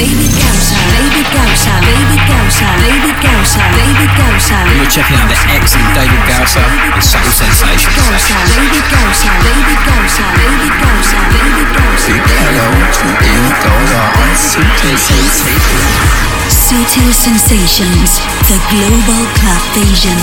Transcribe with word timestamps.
David 0.00 0.32
Gausa. 0.32 0.80
David 0.96 1.28
Gausa. 1.28 1.72
David 1.84 2.22
Gausa. 2.24 2.68
David 2.80 3.16
Gausa. 3.20 3.60
David 3.76 4.08
Gausa. 4.16 4.56
You're 4.72 4.88
checking 4.88 5.20
out 5.20 5.28
the 5.28 5.36
excellent 5.52 5.92
David 5.92 6.24
Gausa 6.24 6.64
with 6.96 7.04
Subtle 7.04 7.28
Sensations. 7.36 7.92
Gausa. 8.00 8.32
David 8.48 8.80
Gausa. 8.88 9.28
David 9.44 9.80
Gausa. 9.84 10.24
David 10.40 10.72
Gausa. 10.80 11.18
David 11.36 11.68
Gausa. 11.76 12.12
Big 12.16 12.24
hello 12.32 12.68
to 12.80 13.06
David 13.20 13.56
Gausa 13.60 14.00
on 14.24 14.30
Subtle 14.40 14.96
Sensations. 14.96 16.08
Subtle 16.48 17.12
Sensations, 17.12 18.24
the 18.48 18.56
global 18.72 19.20
club 19.36 19.60
vision. 19.76 20.16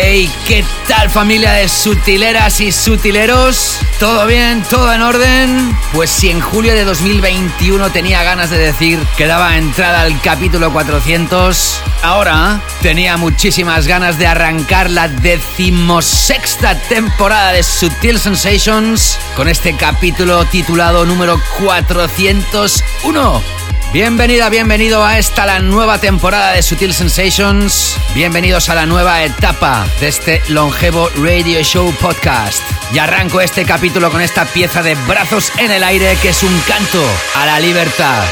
Hey, 0.00 0.30
¿qué 0.46 0.64
tal 0.86 1.10
familia 1.10 1.50
de 1.54 1.68
sutileras 1.68 2.60
y 2.60 2.70
sutileros? 2.70 3.80
¿Todo 3.98 4.26
bien? 4.26 4.62
¿Todo 4.70 4.92
en 4.92 5.02
orden? 5.02 5.76
Pues 5.92 6.08
si 6.08 6.30
en 6.30 6.40
julio 6.40 6.72
de 6.72 6.84
2021 6.84 7.90
tenía 7.90 8.22
ganas 8.22 8.48
de 8.48 8.58
decir 8.58 9.00
que 9.16 9.26
daba 9.26 9.58
entrada 9.58 10.02
al 10.02 10.20
capítulo 10.20 10.72
400, 10.72 11.82
ahora 12.02 12.60
tenía 12.80 13.16
muchísimas 13.16 13.88
ganas 13.88 14.20
de 14.20 14.28
arrancar 14.28 14.88
la 14.88 15.08
decimosexta 15.08 16.78
temporada 16.82 17.50
de 17.50 17.64
Sutil 17.64 18.20
Sensations 18.20 19.18
con 19.34 19.48
este 19.48 19.74
capítulo 19.74 20.44
titulado 20.44 21.06
número 21.06 21.42
401. 21.58 23.67
Bienvenida, 23.90 24.50
bienvenido 24.50 25.02
a 25.02 25.18
esta 25.18 25.46
la 25.46 25.60
nueva 25.60 25.98
temporada 25.98 26.52
de 26.52 26.62
Sutil 26.62 26.92
Sensations. 26.92 27.98
Bienvenidos 28.14 28.68
a 28.68 28.74
la 28.74 28.84
nueva 28.84 29.24
etapa 29.24 29.86
de 29.98 30.08
este 30.08 30.42
longevo 30.50 31.08
radio 31.16 31.62
show 31.62 31.90
podcast. 31.98 32.62
Y 32.92 32.98
arranco 32.98 33.40
este 33.40 33.64
capítulo 33.64 34.10
con 34.10 34.20
esta 34.20 34.44
pieza 34.44 34.82
de 34.82 34.94
brazos 35.06 35.50
en 35.56 35.70
el 35.70 35.82
aire 35.82 36.18
que 36.20 36.28
es 36.28 36.42
un 36.42 36.60
canto 36.68 37.02
a 37.34 37.46
la 37.46 37.60
libertad. 37.60 38.24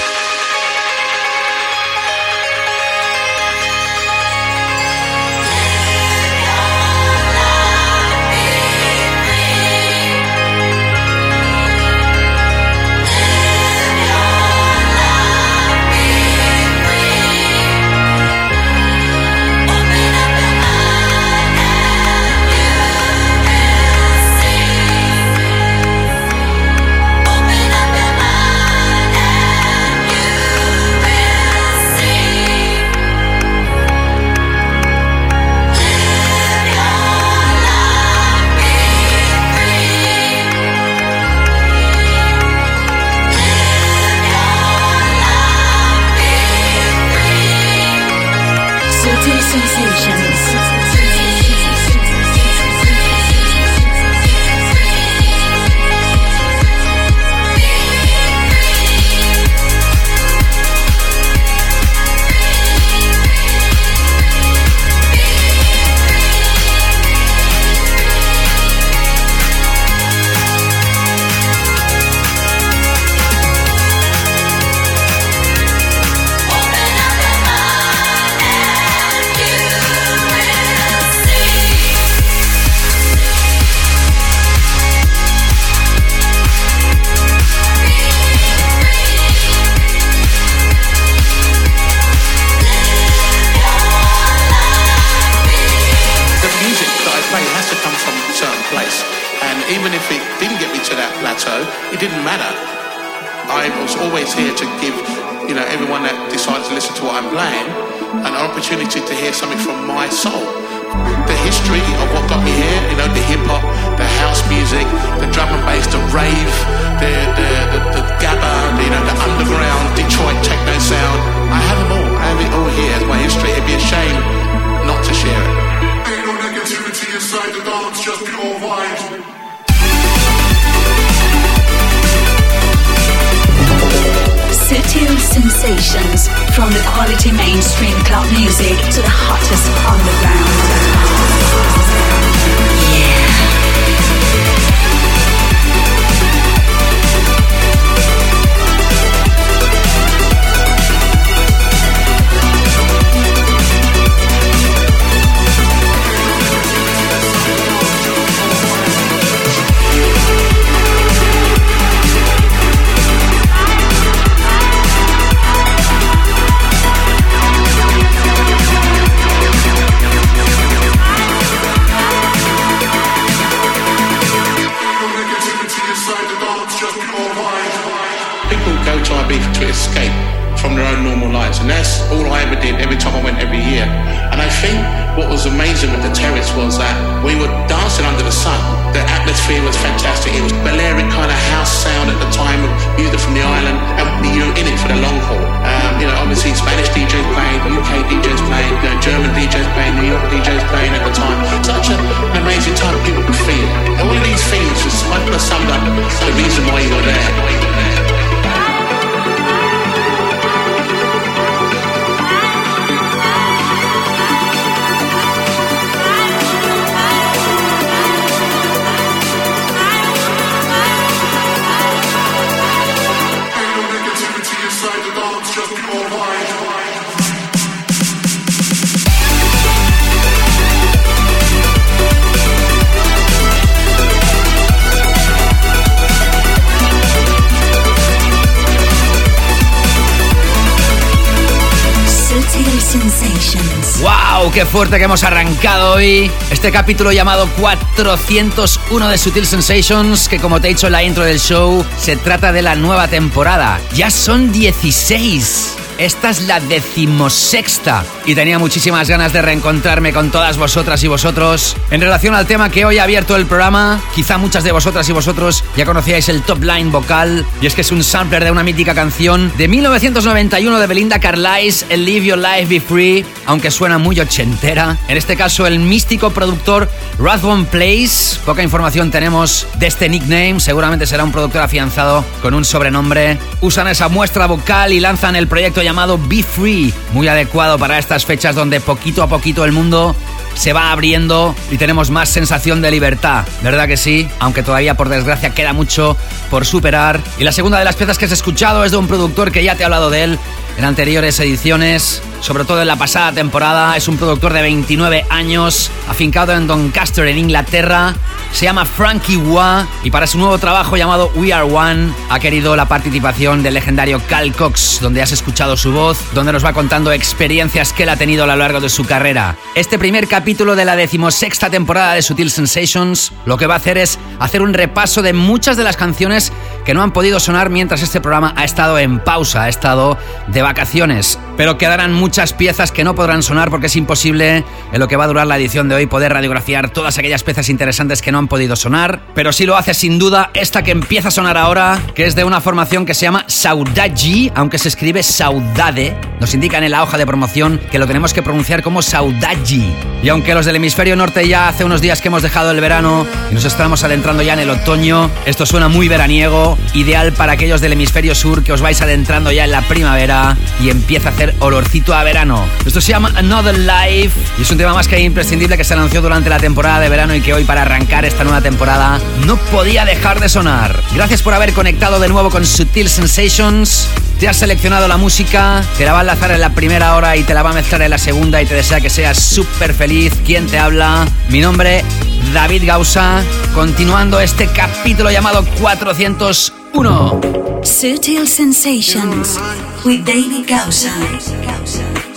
Fuerte 244.87 244.99
que 244.99 245.05
hemos 245.05 245.25
arrancado 245.25 245.95
hoy! 245.95 246.31
Este 246.49 246.71
capítulo 246.71 247.11
llamado 247.11 247.49
401 247.59 249.09
de 249.09 249.19
Sutil 249.19 249.45
Sensations, 249.45 250.29
que 250.29 250.39
como 250.39 250.61
te 250.61 250.69
he 250.69 250.71
dicho 250.75 250.87
en 250.87 250.93
la 250.93 251.03
intro 251.03 251.25
del 251.25 251.41
show, 251.41 251.85
se 251.99 252.15
trata 252.17 252.53
de 252.53 252.63
la 252.63 252.77
nueva 252.77 253.09
temporada. 253.09 253.81
Ya 253.95 254.13
son 254.13 254.53
16. 254.53 255.76
Esta 255.99 256.29
es 256.29 256.43
la 256.43 256.61
decimosexta 256.61 258.05
y 258.27 258.35
tenía 258.35 258.59
muchísimas 258.59 259.09
ganas 259.09 259.33
de 259.33 259.41
reencontrarme 259.41 260.13
con 260.13 260.31
todas 260.31 260.59
vosotras 260.59 261.03
y 261.03 261.09
vosotros. 261.09 261.75
En 261.91 262.03
relación 262.03 262.35
al 262.35 262.47
tema 262.47 262.71
que 262.71 262.85
hoy 262.85 262.99
ha 262.99 263.05
abierto 263.05 263.35
el 263.35 263.47
programa, 263.47 264.01
quizá 264.15 264.37
muchas 264.37 264.63
de 264.65 264.73
vosotras 264.73 265.09
y 265.09 265.13
vosotros 265.13 265.65
ya 265.75 265.87
conocíais 265.87 266.29
el 266.29 266.43
top 266.43 266.63
line 266.63 266.91
vocal 266.91 267.47
y 267.63 267.67
es 267.67 267.75
que 267.75 267.81
es 267.81 267.93
un 267.93 268.05
sampler 268.05 268.45
de 268.45 268.51
una 268.51 268.63
mítica 268.63 268.95
canción 268.95 269.51
de 269.57 269.69
1991 269.69 270.79
de 270.79 270.87
Belinda 270.87 271.19
Carlisle, 271.19 271.87
el 271.89 272.05
Live 272.05 272.27
Your 272.27 272.39
Life 272.39 272.67
Be 272.67 272.81
Free, 272.81 273.25
aunque 273.47 273.71
suena 273.71 273.97
muy 273.97 274.21
ochentera. 274.21 274.99
En 275.09 275.17
este 275.17 275.37
caso 275.37 275.67
el 275.67 275.79
místico 275.79 276.31
productor 276.31 276.91
Rathbone 277.19 277.65
Place, 277.65 278.26
poca 278.47 278.63
información 278.63 279.11
tenemos 279.11 279.67
de 279.81 279.89
este 279.89 280.09
nickname, 280.09 280.61
seguramente 280.61 281.05
será 281.05 281.25
un 281.25 281.33
productor 281.33 281.63
afianzado 281.63 282.25
con 282.41 282.55
un 282.55 282.65
sobrenombre. 282.65 283.39
Usan 283.61 283.89
esa 283.89 284.09
muestra 284.09 284.47
vocal 284.47 284.93
y 284.93 285.01
lanzan 285.01 285.35
el 285.35 285.49
proyecto 285.49 285.83
llamado 285.83 286.17
Be 286.17 286.45
Free, 286.45 286.95
muy 287.13 287.27
adecuado 287.27 287.77
para 287.77 287.99
estas 287.99 288.25
fechas 288.25 288.55
donde 288.55 288.81
poquito 288.81 289.25
a 289.25 289.27
poquito 289.27 289.65
el 289.65 289.73
mundo 289.73 290.15
se 290.57 290.73
va 290.73 290.91
abriendo 290.91 291.55
y 291.71 291.77
tenemos 291.77 292.11
más 292.11 292.29
sensación 292.29 292.83
de 292.83 292.91
libertad, 292.91 293.45
¿verdad 293.63 293.87
que 293.87 293.97
sí? 293.97 294.29
Aunque 294.41 294.63
todavía 294.63 294.97
por 294.97 295.09
desgracia 295.09 295.55
queda 295.55 295.73
mucho 295.73 296.17
por 296.51 296.67
superar. 296.67 297.21
Y 297.39 297.45
la 297.45 297.53
segunda 297.53 297.79
de 297.79 297.85
las 297.85 297.97
piezas 297.97 298.19
que 298.19 298.25
has 298.25 298.33
escuchado 298.33 298.85
es 298.85 298.91
de 298.91 298.97
un 298.97 299.07
productor 299.07 299.53
que 299.53 299.63
ya 299.63 299.77
te 299.77 299.83
he 299.83 299.85
hablado 299.85 300.11
de 300.11 300.25
él 300.25 300.39
en 300.79 300.85
anteriores 300.85 301.41
ediciones, 301.41 302.23
sobre 302.41 302.65
todo 302.65 302.83
en 302.83 302.89
la 302.89 302.97
pasada 302.97 303.33
temporada. 303.33 303.97
Es 303.97 304.09
un 304.09 304.17
productor 304.17 304.53
de 304.53 304.63
29 304.63 305.25
años, 305.31 305.91
afincado 306.09 306.53
en 306.53 306.67
Doncaster, 306.67 307.27
en 307.27 307.39
Inglaterra. 307.39 308.15
Se 308.53 308.65
llama 308.65 308.85
Frankie 308.85 309.37
Wah 309.37 309.87
y 310.03 310.11
para 310.11 310.27
su 310.27 310.39
nuevo 310.39 310.59
trabajo 310.59 310.97
llamado 310.97 311.31
We 311.35 311.53
Are 311.53 311.65
One 311.65 312.13
ha 312.31 312.39
querido 312.39 312.77
la 312.77 312.87
participación 312.87 313.63
del 313.63 313.75
legendario 313.75 314.21
Cal 314.29 314.53
Cox, 314.53 315.01
donde 315.01 315.23
has 315.23 315.33
escuchado 315.33 315.77
su 315.77 315.93
voz, 315.93 316.19
donde 316.35 316.53
nos 316.53 316.65
va 316.65 316.73
contando 316.73 317.13
experiencias 317.13 317.93
que 317.93 318.05
él 318.05 318.09
ha 318.11 318.17
tenido 318.17 318.45
a 318.45 318.47
lo 318.47 318.57
largo 318.57 318.81
de 318.81 318.89
su 318.89 319.05
carrera. 319.05 319.57
Este 319.75 319.99
primer 319.99 320.29
capítulo 320.29 320.46
de 320.47 320.85
la 320.85 320.95
decimosexta 320.95 321.71
temporada 321.71 322.15
de 322.15 322.23
Sutil 322.23 322.53
Sensations 322.53 323.33
lo 323.47 323.57
que 323.57 323.67
va 323.67 323.75
a 323.75 323.79
hacer 323.79 323.99
es 323.99 324.17
hacer 324.39 324.63
un 324.63 324.75
repaso 324.75 325.21
de 325.21 325.33
muchas 325.33 325.77
de 325.77 325.83
las 325.83 325.97
canciones 325.97 326.53
que 326.85 326.95
no 326.95 327.03
han 327.03 327.13
podido 327.13 327.41
sonar 327.41 327.69
mientras 327.69 328.01
este 328.03 328.21
programa 328.21 328.55
ha 328.57 328.65
estado 328.65 328.97
en 329.01 329.19
pausa, 329.19 329.65
ha 329.65 329.69
estado 329.69 330.17
de 330.47 330.63
vacaciones. 330.63 331.41
Pero 331.57 331.79
quedarán 331.79 332.13
muchas 332.13 332.53
piezas 332.53 332.93
que 332.93 333.03
no 333.03 333.17
podrán 333.17 333.43
sonar 333.43 333.71
porque 333.71 333.87
es 333.87 333.97
imposible 333.97 334.63
en 334.93 335.01
lo 335.01 335.09
que 335.09 335.17
va 335.17 335.25
a 335.25 335.27
durar 335.27 335.49
la 335.49 335.57
edición 335.57 335.89
de 335.89 335.97
hoy 335.97 336.07
poder 336.07 336.33
radiografiar 336.33 336.91
todas 336.91 337.19
aquellas 337.19 337.43
piezas 337.43 337.69
interesantes 337.69 338.23
que 338.23 338.31
no 338.31 338.39
han 338.39 338.47
podido 338.47 338.77
sonar. 338.77 339.23
Pero 339.35 339.53
sí 339.53 339.67
lo 339.67 339.77
hace 339.77 339.95
sin 339.95 340.21
duda 340.21 340.51
esta 340.55 340.85
que 340.85 340.93
empieza 340.93 341.29
a 341.29 341.33
sonar 341.33 341.57
ahora, 341.57 341.99
que 342.15 342.25
es 342.25 342.37
de 342.37 342.45
una 342.45 342.61
formación 342.61 343.05
que 343.05 343.15
se 343.15 343.23
llama 343.23 343.47
Saudade, 343.49 344.53
aunque 344.55 344.79
se 344.79 344.89
escribe 344.89 345.25
Saudade. 345.25 346.17
Nos 346.39 346.55
indican 346.55 346.85
en 346.85 346.93
la 346.93 347.03
hoja 347.03 347.19
de 347.19 347.27
promoción 347.27 347.81
que 347.91 347.99
lo 347.99 348.07
tenemos 348.07 348.33
que 348.33 348.43
pronunciar 348.43 348.85
como 348.85 349.03
Saudade. 349.03 349.93
Y 350.23 350.29
aunque 350.37 350.53
los 350.53 350.67
del 350.67 350.77
hemisferio 350.77 351.17
norte 351.17 351.49
ya 351.49 351.67
hace 351.67 351.83
unos 351.83 352.03
días 352.03 352.21
que 352.21 352.29
hemos 352.29 352.43
dejado 352.43 352.71
el 352.71 352.79
verano 352.79 353.27
y 353.51 353.55
nos 353.55 353.65
estamos 353.65 354.05
adentrando 354.05 354.43
ya 354.43 354.53
en 354.53 354.59
el 354.59 354.69
otoño, 354.69 355.31
esto 355.47 355.65
suena 355.65 355.89
muy 355.89 356.09
veraniego, 356.09 356.77
ideal 356.93 357.33
para 357.33 357.53
aquellos 357.53 357.81
del 357.81 357.95
hemisferio 357.95 358.35
sur 358.35 358.63
que 358.63 358.71
os 358.71 358.83
vais 358.83 359.01
adentrando 359.01 359.51
ya 359.51 359.65
en 359.65 359.71
la 359.71 359.81
primavera 359.81 360.55
y 360.79 360.91
empieza 360.91 361.31
a 361.31 361.33
hacer 361.33 361.55
olorcito 361.61 362.13
a 362.13 362.23
verano. 362.23 362.67
Esto 362.85 363.01
se 363.01 363.13
llama 363.13 363.33
Another 363.35 363.79
Life 363.79 364.39
y 364.59 364.63
es 364.63 364.71
un 364.71 364.77
tema 364.77 364.93
más 364.93 365.09
que 365.09 365.19
imprescindible 365.19 365.79
que 365.79 365.85
se 365.85 365.95
anunció 365.95 366.21
durante 366.21 366.51
la 366.51 366.59
temporada 366.59 367.01
de 367.01 367.09
verano 367.09 367.35
y 367.35 367.41
que 367.41 367.55
hoy 367.55 367.65
para 367.65 367.81
arrancar 367.81 368.27
esta 368.27 368.45
nueva 368.45 368.61
temporada 368.61 369.19
no 369.47 369.57
podía 369.57 370.05
dejar 370.05 370.39
de 370.39 370.51
sonar. 370.51 371.01
Gracias 371.15 371.41
por 371.41 371.55
haber 371.55 371.73
conectado 371.73 372.21
de 372.21 372.29
nuevo 372.29 372.51
con 372.51 372.67
Sutil 372.67 373.09
Sensations. 373.09 374.11
Te 374.39 374.47
has 374.49 374.59
seleccionado 374.59 375.09
la 375.09 375.17
música, 375.17 375.83
te 375.97 376.05
la 376.05 376.13
va 376.13 376.19
a 376.19 376.21
enlazar 376.21 376.51
en 376.51 376.61
la 376.61 376.75
primera 376.75 377.17
hora 377.17 377.39
y 377.39 377.43
te 377.43 377.55
la 377.55 377.63
va 377.63 377.71
a 377.71 377.73
mezclar 377.73 378.03
en 378.03 378.11
la 378.11 378.19
segunda 378.19 378.61
y 378.61 378.67
te 378.67 378.75
desea 378.75 379.01
que 379.01 379.09
seas 379.09 379.39
súper 379.39 379.95
feliz. 379.95 380.26
¿Quién 380.45 380.67
te 380.67 380.79
habla? 380.79 381.27
Mi 381.49 381.61
nombre, 381.61 382.05
David 382.53 382.85
Gausa, 382.87 383.43
continuando 383.75 384.41
este 384.41 384.67
capítulo 384.69 385.31
llamado 385.31 385.65
401. 385.81 387.41
Sutil 387.83 388.49
Sensations 388.49 389.59
with 390.05 390.25
David 390.25 390.67
Gausa. 390.69 391.13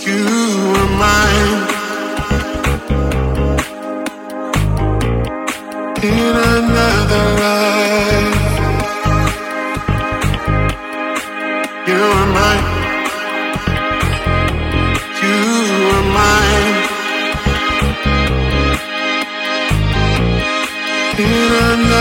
You 0.04 0.26
are 0.76 0.88
mine. 0.98 1.66
In 6.02 6.36
another 6.36 7.24
life. 7.40 8.36
You 11.86 11.94
are 11.94 12.26
mine. 12.26 12.69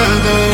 Another 0.10 0.49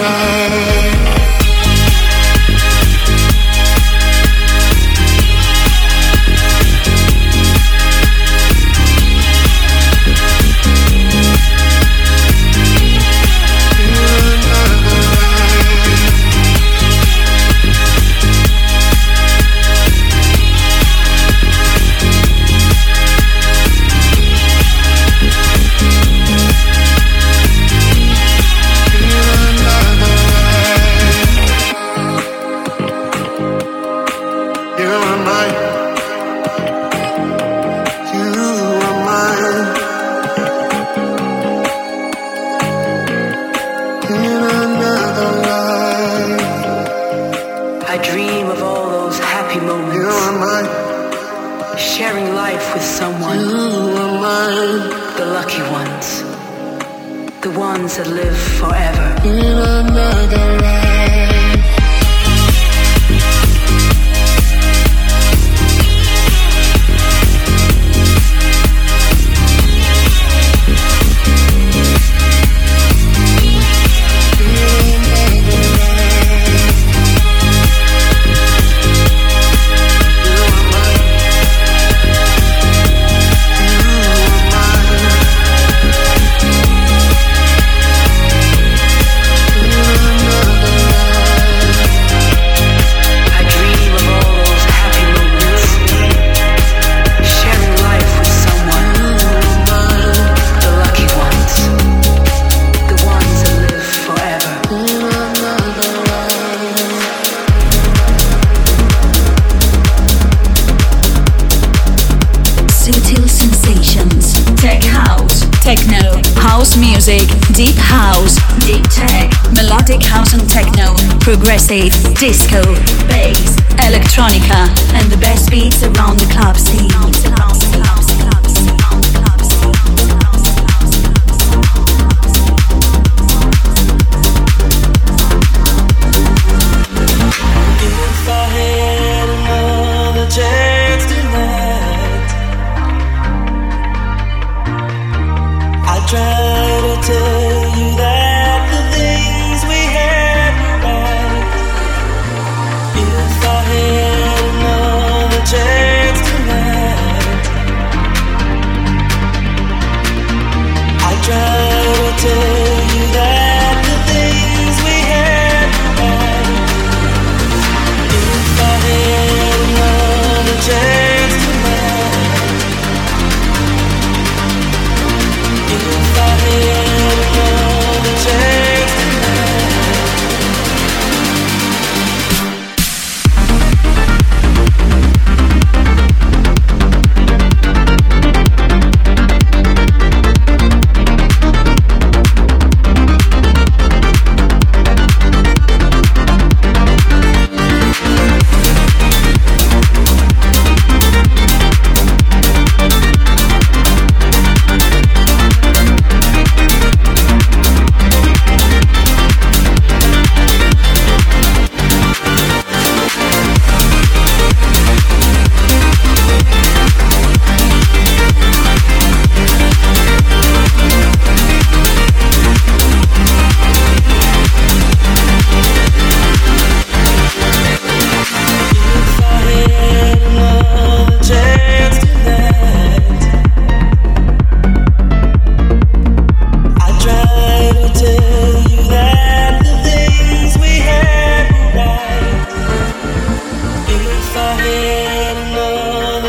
house 120.25 120.33
and 120.33 120.49
techno, 120.49 120.95
progressive, 121.19 121.91
disco, 122.15 122.61
bass, 123.07 123.55
electronica, 123.85 124.67
and 124.94 125.11
the 125.11 125.17
best 125.17 125.49
beats 125.51 125.83
around 125.83 126.19
the 126.19 126.27
club 126.31 126.57
scene. 126.57 126.85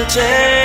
这 0.09 0.56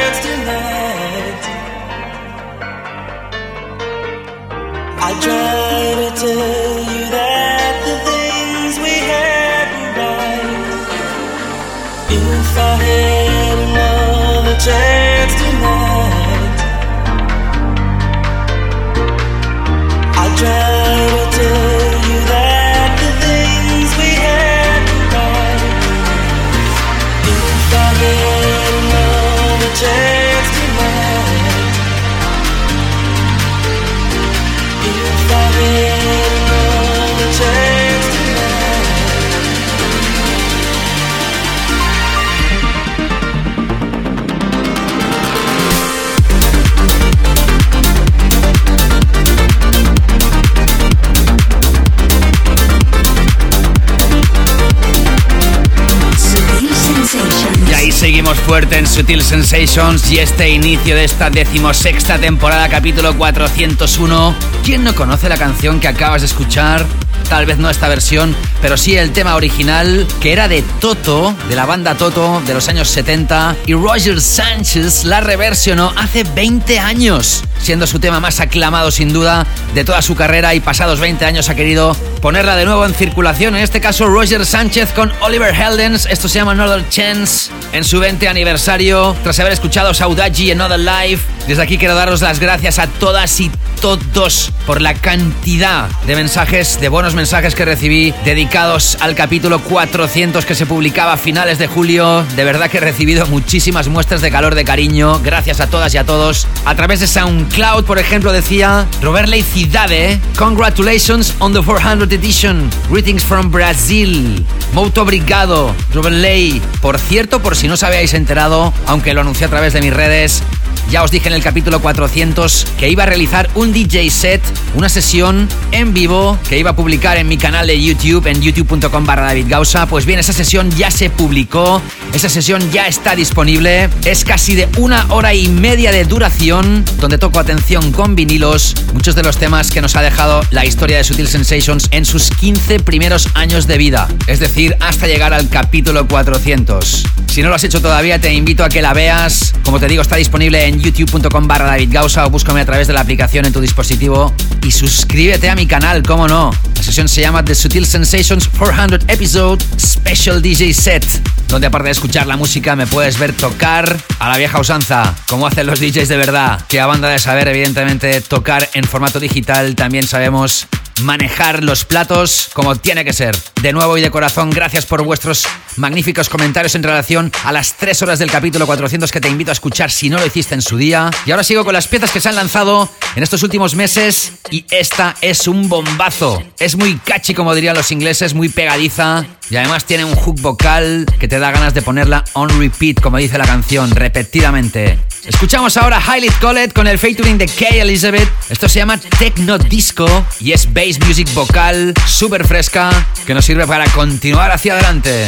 fuerte 58.52 58.78
en 58.78 58.86
Sutil 58.86 59.22
Sensations 59.22 60.12
y 60.12 60.20
este 60.20 60.50
inicio 60.50 60.94
de 60.94 61.06
esta 61.06 61.30
decimosexta 61.30 62.20
temporada, 62.20 62.68
capítulo 62.68 63.16
401. 63.18 64.36
¿Quién 64.62 64.84
no 64.84 64.94
conoce 64.94 65.30
la 65.30 65.38
canción 65.38 65.80
que 65.80 65.88
acabas 65.88 66.20
de 66.20 66.28
escuchar? 66.28 66.86
Tal 67.32 67.46
vez 67.46 67.60
no 67.60 67.70
esta 67.70 67.88
versión, 67.88 68.36
pero 68.62 68.76
sí 68.76 68.98
el 68.98 69.14
tema 69.14 69.38
original, 69.38 70.06
que 70.20 70.34
era 70.34 70.50
de 70.50 70.64
Toto, 70.82 71.34
de 71.48 71.56
la 71.56 71.66
banda 71.66 71.96
Toto 71.96 72.42
de 72.46 72.54
los 72.54 72.68
años 72.68 72.90
70, 72.90 73.56
y 73.68 73.74
Roger 73.74 74.20
Sánchez 74.20 75.06
la 75.06 75.22
reversionó 75.22 75.94
hace 75.96 76.26
20 76.26 76.78
años, 76.80 77.46
siendo 77.58 77.88
su 77.88 78.02
tema 78.02 78.20
más 78.20 78.42
aclamado 78.42 78.92
sin 78.92 79.14
duda 79.14 79.48
de 79.74 79.86
toda 79.86 80.02
su 80.02 80.14
carrera 80.14 80.54
y 80.56 80.60
pasados 80.60 81.00
20 81.00 81.24
años 81.24 81.48
ha 81.48 81.56
querido 81.56 81.96
ponerla 82.22 82.58
de 82.58 82.66
nuevo 82.66 82.86
en 82.86 82.94
circulación. 82.94 83.56
En 83.56 83.64
este 83.64 83.80
caso, 83.80 84.08
Roger 84.08 84.46
Sánchez 84.46 84.92
con 84.92 85.10
Oliver 85.22 85.56
Heldens. 85.56 86.08
Esto 86.08 86.28
se 86.28 86.40
llama 86.40 86.52
Another 86.52 86.88
Chance. 86.90 87.50
En 87.72 87.86
su 87.86 88.02
20 88.02 88.28
aniversario, 88.28 89.16
tras 89.24 89.40
haber 89.40 89.54
escuchado 89.54 89.94
Saudaji 89.94 90.52
Another 90.52 90.80
Life. 90.80 91.24
Desde 91.48 91.64
aquí 91.64 91.78
quiero 91.78 91.96
daros 91.96 92.22
las 92.22 92.40
gracias 92.40 92.78
a 92.78 92.88
todas 92.88 93.40
y 93.40 93.50
todos 93.82 94.52
por 94.68 94.80
la 94.80 94.94
cantidad 94.94 95.90
de 96.06 96.16
mensajes, 96.16 96.80
de 96.80 96.88
buenos 96.88 97.16
mensajes 97.16 97.56
que 97.56 97.66
recibí 97.66 98.14
dedicados 98.24 98.96
al 99.02 99.16
capítulo 99.16 99.58
400 99.60 100.46
que 100.46 100.54
se 100.54 100.68
publicaba 100.68 101.14
a 101.14 101.18
finales 101.18 101.58
de 101.58 101.66
julio. 101.66 102.24
De 102.36 102.44
verdad 102.44 102.70
que 102.70 102.78
he 102.78 102.82
recibido 102.82 103.26
muchísimas 103.26 103.88
muestras 103.88 104.22
de 104.22 104.30
calor, 104.30 104.54
de 104.54 104.66
cariño. 104.66 105.20
Gracias 105.24 105.60
a 105.62 105.68
todas 105.68 105.96
y 105.96 105.98
a 105.98 106.06
todos. 106.06 106.48
A 106.64 106.76
través 106.76 107.00
de 107.00 107.08
SoundCloud, 107.08 107.86
por 107.86 107.98
ejemplo, 107.98 108.32
decía 108.32 108.86
Robert 109.02 109.28
Leicidade, 109.28 110.20
Congratulations 110.38 111.34
on 111.40 111.52
the 111.52 111.62
400 111.62 112.12
edition. 112.12 112.70
Greetings 112.88 113.24
from 113.24 113.50
Brazil. 113.50 114.46
Muito 114.74 115.02
obrigado, 115.02 115.76
Robert 115.94 116.16
Ley. 116.16 116.62
Por 116.82 117.00
cierto, 117.00 117.42
por 117.42 117.56
si 117.56 117.68
no 117.68 117.74
os 117.74 117.84
habíais 117.84 118.14
enterado, 118.14 118.72
aunque 118.86 119.16
lo 119.16 119.22
anuncié 119.22 119.48
a 119.48 119.50
través 119.50 119.74
de 119.74 119.82
mis 119.82 119.94
redes, 119.94 120.44
ya 120.92 121.04
os 121.04 121.12
dije 121.12 121.30
en 121.30 121.34
el 121.34 121.42
capítulo 121.42 121.80
400 121.80 122.68
que 122.78 122.90
iba 122.90 123.04
a 123.04 123.06
realizar 123.06 123.50
un 123.56 123.72
DJ 123.72 124.10
set, 124.10 124.42
una 124.76 124.90
sesión 124.90 125.48
en 125.72 125.94
vivo 125.94 126.38
que 126.50 126.60
iba 126.60 126.72
a 126.72 126.76
publicar 126.76 127.18
en 127.18 127.30
mi 127.30 127.38
canal 127.38 127.68
de 127.68 127.82
YouTube, 127.82 128.28
en 128.28 128.42
youtube.com 128.42 129.06
barra 129.06 129.28
David. 129.28 129.48
Pues 129.90 130.06
bien, 130.06 130.20
esa 130.20 130.34
sesión 130.34 130.70
ya 130.72 130.92
se 130.92 131.10
publicó, 131.10 131.82
esa 132.14 132.28
sesión 132.28 132.72
ya 132.72 132.88
está 132.88 133.16
disponible. 133.16 133.90
Es 134.04 134.26
casi 134.26 134.54
de 134.56 134.68
una 134.78 135.06
hora 135.10 135.34
y 135.34 135.48
media 135.48 135.92
de 135.92 136.04
duración, 136.04 136.84
donde 137.00 137.18
toco 137.18 137.40
atención 137.40 137.94
con 137.94 138.16
vinilos, 138.16 138.76
muchos 138.94 139.16
de 139.16 139.24
los 139.24 139.38
temas 139.38 139.72
que 139.72 139.82
nos 139.82 139.96
ha 139.96 140.02
dejado 140.02 140.42
la 140.52 140.66
historia 140.66 140.98
de 140.98 141.06
Sutil 141.06 141.30
Sensations 141.30 141.88
en 141.92 142.04
sus 142.04 142.30
15 142.32 142.82
primeros 142.82 143.30
años 143.34 143.66
de 143.66 143.78
vida, 143.78 144.10
es 144.28 144.40
decir, 144.40 144.76
hasta 144.82 145.08
llegar 145.08 145.34
al 145.34 145.48
capítulo 145.48 146.06
400. 146.08 147.06
Si 147.32 147.42
no 147.42 147.48
lo 147.48 147.56
has 147.56 147.64
hecho 147.64 147.82
todavía, 147.82 148.20
te 148.20 148.34
invito 148.34 148.66
a 148.66 148.68
que 148.68 148.82
la 148.82 148.94
veas. 148.94 149.54
Como 149.64 149.80
te 149.80 149.88
digo, 149.88 150.02
está 150.02 150.18
disponible 150.18 150.66
en 150.66 150.81
youtube.com 150.82 151.48
barra 151.48 151.66
David 151.68 151.90
Gausa 151.92 152.26
o 152.26 152.30
búscame 152.30 152.62
a 152.62 152.66
través 152.66 152.88
de 152.88 152.94
la 152.94 153.02
aplicación 153.02 153.46
en 153.46 153.54
tu 153.54 153.62
dispositivo 153.62 154.34
y 154.64 154.72
suscríbete 154.72 155.50
a 155.50 155.56
mi 155.56 155.68
canal, 155.68 156.04
cómo 156.04 156.28
no. 156.28 156.52
La 156.76 156.84
sesión 156.84 157.08
se 157.08 157.22
llama 157.22 157.46
The 157.46 157.56
Sutil 157.56 157.86
Sensations 157.86 158.48
400 158.58 159.06
Episode 159.08 159.64
Special 159.78 160.42
DJ 160.42 160.74
Set, 160.74 161.06
donde 161.48 161.68
aparte 161.68 161.86
de 161.86 161.92
escuchar 161.92 162.28
la 162.28 162.38
música 162.38 162.76
me 162.76 162.88
puedes 162.88 163.20
ver 163.20 163.34
tocar 163.34 163.98
a 164.20 164.30
la 164.30 164.38
vieja 164.38 164.60
usanza, 164.60 165.16
como 165.28 165.48
hacen 165.48 165.68
los 165.68 165.80
DJs 165.80 166.10
de 166.10 166.18
verdad, 166.18 166.62
que 166.68 166.80
a 166.80 166.86
banda 166.86 167.10
de 167.10 167.20
saber 167.20 167.48
evidentemente 167.48 168.22
tocar 168.22 168.70
en 168.74 168.84
formato 168.84 169.20
digital, 169.20 169.76
también 169.76 170.08
sabemos 170.08 170.68
manejar 171.02 171.64
los 171.64 171.86
platos 171.86 172.50
como 172.54 172.76
tiene 172.76 173.04
que 173.06 173.14
ser. 173.14 173.38
De 173.62 173.74
nuevo 173.74 173.98
y 173.98 174.02
de 174.02 174.12
corazón, 174.12 174.50
gracias 174.50 174.86
por 174.86 175.04
vuestros 175.04 175.48
magníficos 175.78 176.30
comentarios 176.30 176.76
en 176.76 176.84
relación 176.84 177.32
a 177.44 177.52
las 177.52 177.74
3 177.78 178.02
horas 178.02 178.20
del 178.20 178.32
capítulo 178.32 178.66
400 178.66 179.12
que 179.12 179.22
te 179.22 179.30
invito 179.30 179.52
a 179.52 179.54
escuchar 179.54 179.92
si 179.92 180.10
no 180.10 180.18
lo 180.20 180.26
hiciste 180.26 180.56
en 180.56 180.62
su 180.62 180.78
día. 180.78 181.10
Y 181.26 181.32
ahora 181.32 181.44
sigo 181.44 181.64
con 181.64 181.74
las 181.74 181.88
piezas 181.88 182.12
que 182.12 182.22
se 182.22 182.30
han 182.30 182.36
lanzado 182.36 182.90
en 183.16 183.24
estos 183.24 183.44
últimos 183.44 183.76
meses 183.76 184.34
y 184.50 184.66
esta 184.72 185.16
es 185.22 185.48
un 185.48 185.70
bombazo. 185.70 186.44
Es 186.60 186.76
muy 186.76 186.96
catchy 186.98 187.34
como 187.34 187.54
dirían 187.56 187.76
los 187.76 187.92
ingleses, 187.92 188.34
muy 188.34 188.50
pegadiza 188.50 189.26
y 189.52 189.58
además 189.58 189.84
tiene 189.84 190.06
un 190.06 190.16
hook 190.16 190.40
vocal 190.40 191.06
que 191.20 191.28
te 191.28 191.38
da 191.38 191.52
ganas 191.52 191.74
de 191.74 191.82
ponerla 191.82 192.24
on 192.34 192.50
repeat 192.58 193.02
como 193.02 193.18
dice 193.18 193.38
la 193.38 193.46
canción, 193.46 193.92
repetidamente. 193.92 194.98
Escuchamos 195.26 195.76
ahora 195.76 196.02
Highlight 196.02 196.40
Collet 196.40 196.74
con 196.74 196.88
el 196.88 196.98
featuring 196.98 197.38
de 197.38 197.48
Kay 197.48 197.80
Elizabeth. 197.80 198.30
Esto 198.50 198.70
se 198.70 198.80
llama 198.80 198.98
Techno 198.98 199.58
Disco 199.58 200.08
y 200.40 200.54
es 200.54 200.72
bass 200.74 201.00
music 201.06 201.32
vocal 201.34 201.94
súper 202.08 202.48
fresca 202.48 202.90
que 203.28 203.34
nos 203.34 203.44
sirve 203.44 203.68
para 203.68 203.86
continuar 203.92 204.52
hacia 204.52 204.74
adelante. 204.74 205.28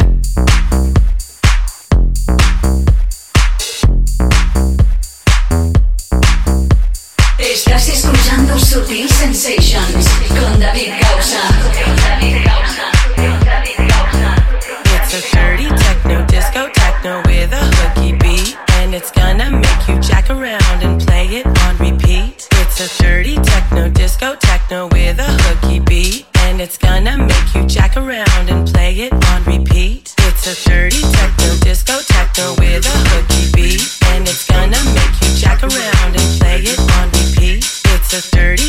Estás 7.38 7.90
escuchando 7.90 8.58
Sutil 8.58 9.10
Sensations 9.10 10.08
con 10.30 10.60
David 10.62 10.92
Gausa. 11.02 12.53
It's 18.94 19.10
gonna 19.10 19.50
make 19.50 19.88
you 19.88 20.00
jack 20.00 20.30
around 20.30 20.84
and 20.84 21.02
play 21.02 21.26
it 21.26 21.48
on 21.48 21.78
repeat. 21.78 22.48
It's 22.62 22.80
a 22.80 23.04
dirty 23.04 23.36
techno 23.38 23.90
disco 23.90 24.36
techno 24.36 24.88
with 24.90 25.18
a 25.18 25.32
hooky 25.44 25.80
beat, 25.80 26.28
and 26.46 26.62
it's 26.62 26.78
gonna 26.78 27.18
make 27.18 27.56
you 27.56 27.66
jack 27.66 27.98
around 27.98 28.50
and 28.50 28.72
play 28.72 28.94
it 28.94 29.14
on 29.32 29.44
repeat. 29.46 30.14
It's 30.20 30.46
a 30.46 30.70
dirty 30.70 31.02
techno 31.02 31.58
disco 31.62 32.00
techno 32.06 32.54
with 32.60 32.86
a 32.86 32.98
hooky 33.10 33.52
beat, 33.56 33.82
and 34.14 34.28
it's 34.28 34.46
gonna 34.48 34.82
make 34.94 35.16
you 35.24 35.32
jack 35.42 35.64
around 35.64 36.12
and 36.14 36.40
play 36.40 36.62
it 36.62 36.80
on 36.98 37.10
repeat. 37.18 37.66
It's 37.96 38.14
a 38.14 38.22
dirty 38.36 38.63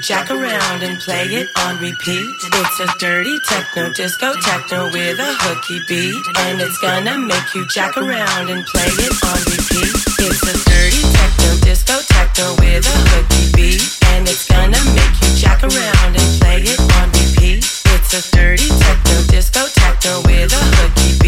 jack 0.00 0.30
around 0.30 0.82
and 0.82 0.98
play 1.00 1.24
it 1.26 1.48
on 1.64 1.78
repeat. 1.78 2.26
It's 2.42 2.80
a 2.80 2.86
dirty 2.98 3.38
techno 3.48 3.92
disco 3.92 4.34
techno 4.42 4.90
with 4.92 5.18
a 5.18 5.32
hooky 5.42 5.80
beat, 5.88 6.14
and 6.38 6.60
it's 6.60 6.78
gonna 6.78 7.18
make 7.18 7.54
you 7.54 7.66
jack 7.68 7.96
around 7.96 8.50
and 8.50 8.64
play 8.66 8.86
it 8.86 9.12
on 9.24 9.38
repeat. 9.50 9.92
It's 10.18 10.42
a 10.42 10.54
dirty 10.70 11.02
techno 11.14 11.50
disco 11.62 11.94
techno 12.08 12.54
with 12.60 12.86
a 12.86 12.98
hooky 13.10 13.52
beat, 13.56 13.82
and 14.14 14.28
it's 14.28 14.46
gonna 14.46 14.78
make 14.94 15.14
you 15.22 15.30
jack 15.36 15.62
around 15.62 16.16
and 16.16 16.28
play 16.40 16.62
it 16.62 16.80
on 16.98 17.10
repeat. 17.12 17.64
It's 17.94 18.12
a 18.14 18.22
dirty 18.36 18.68
techno 18.68 19.16
disco 19.28 19.66
techno 19.74 20.22
with 20.22 20.52
a 20.52 20.64
hooky 20.78 21.18
beat, 21.18 21.27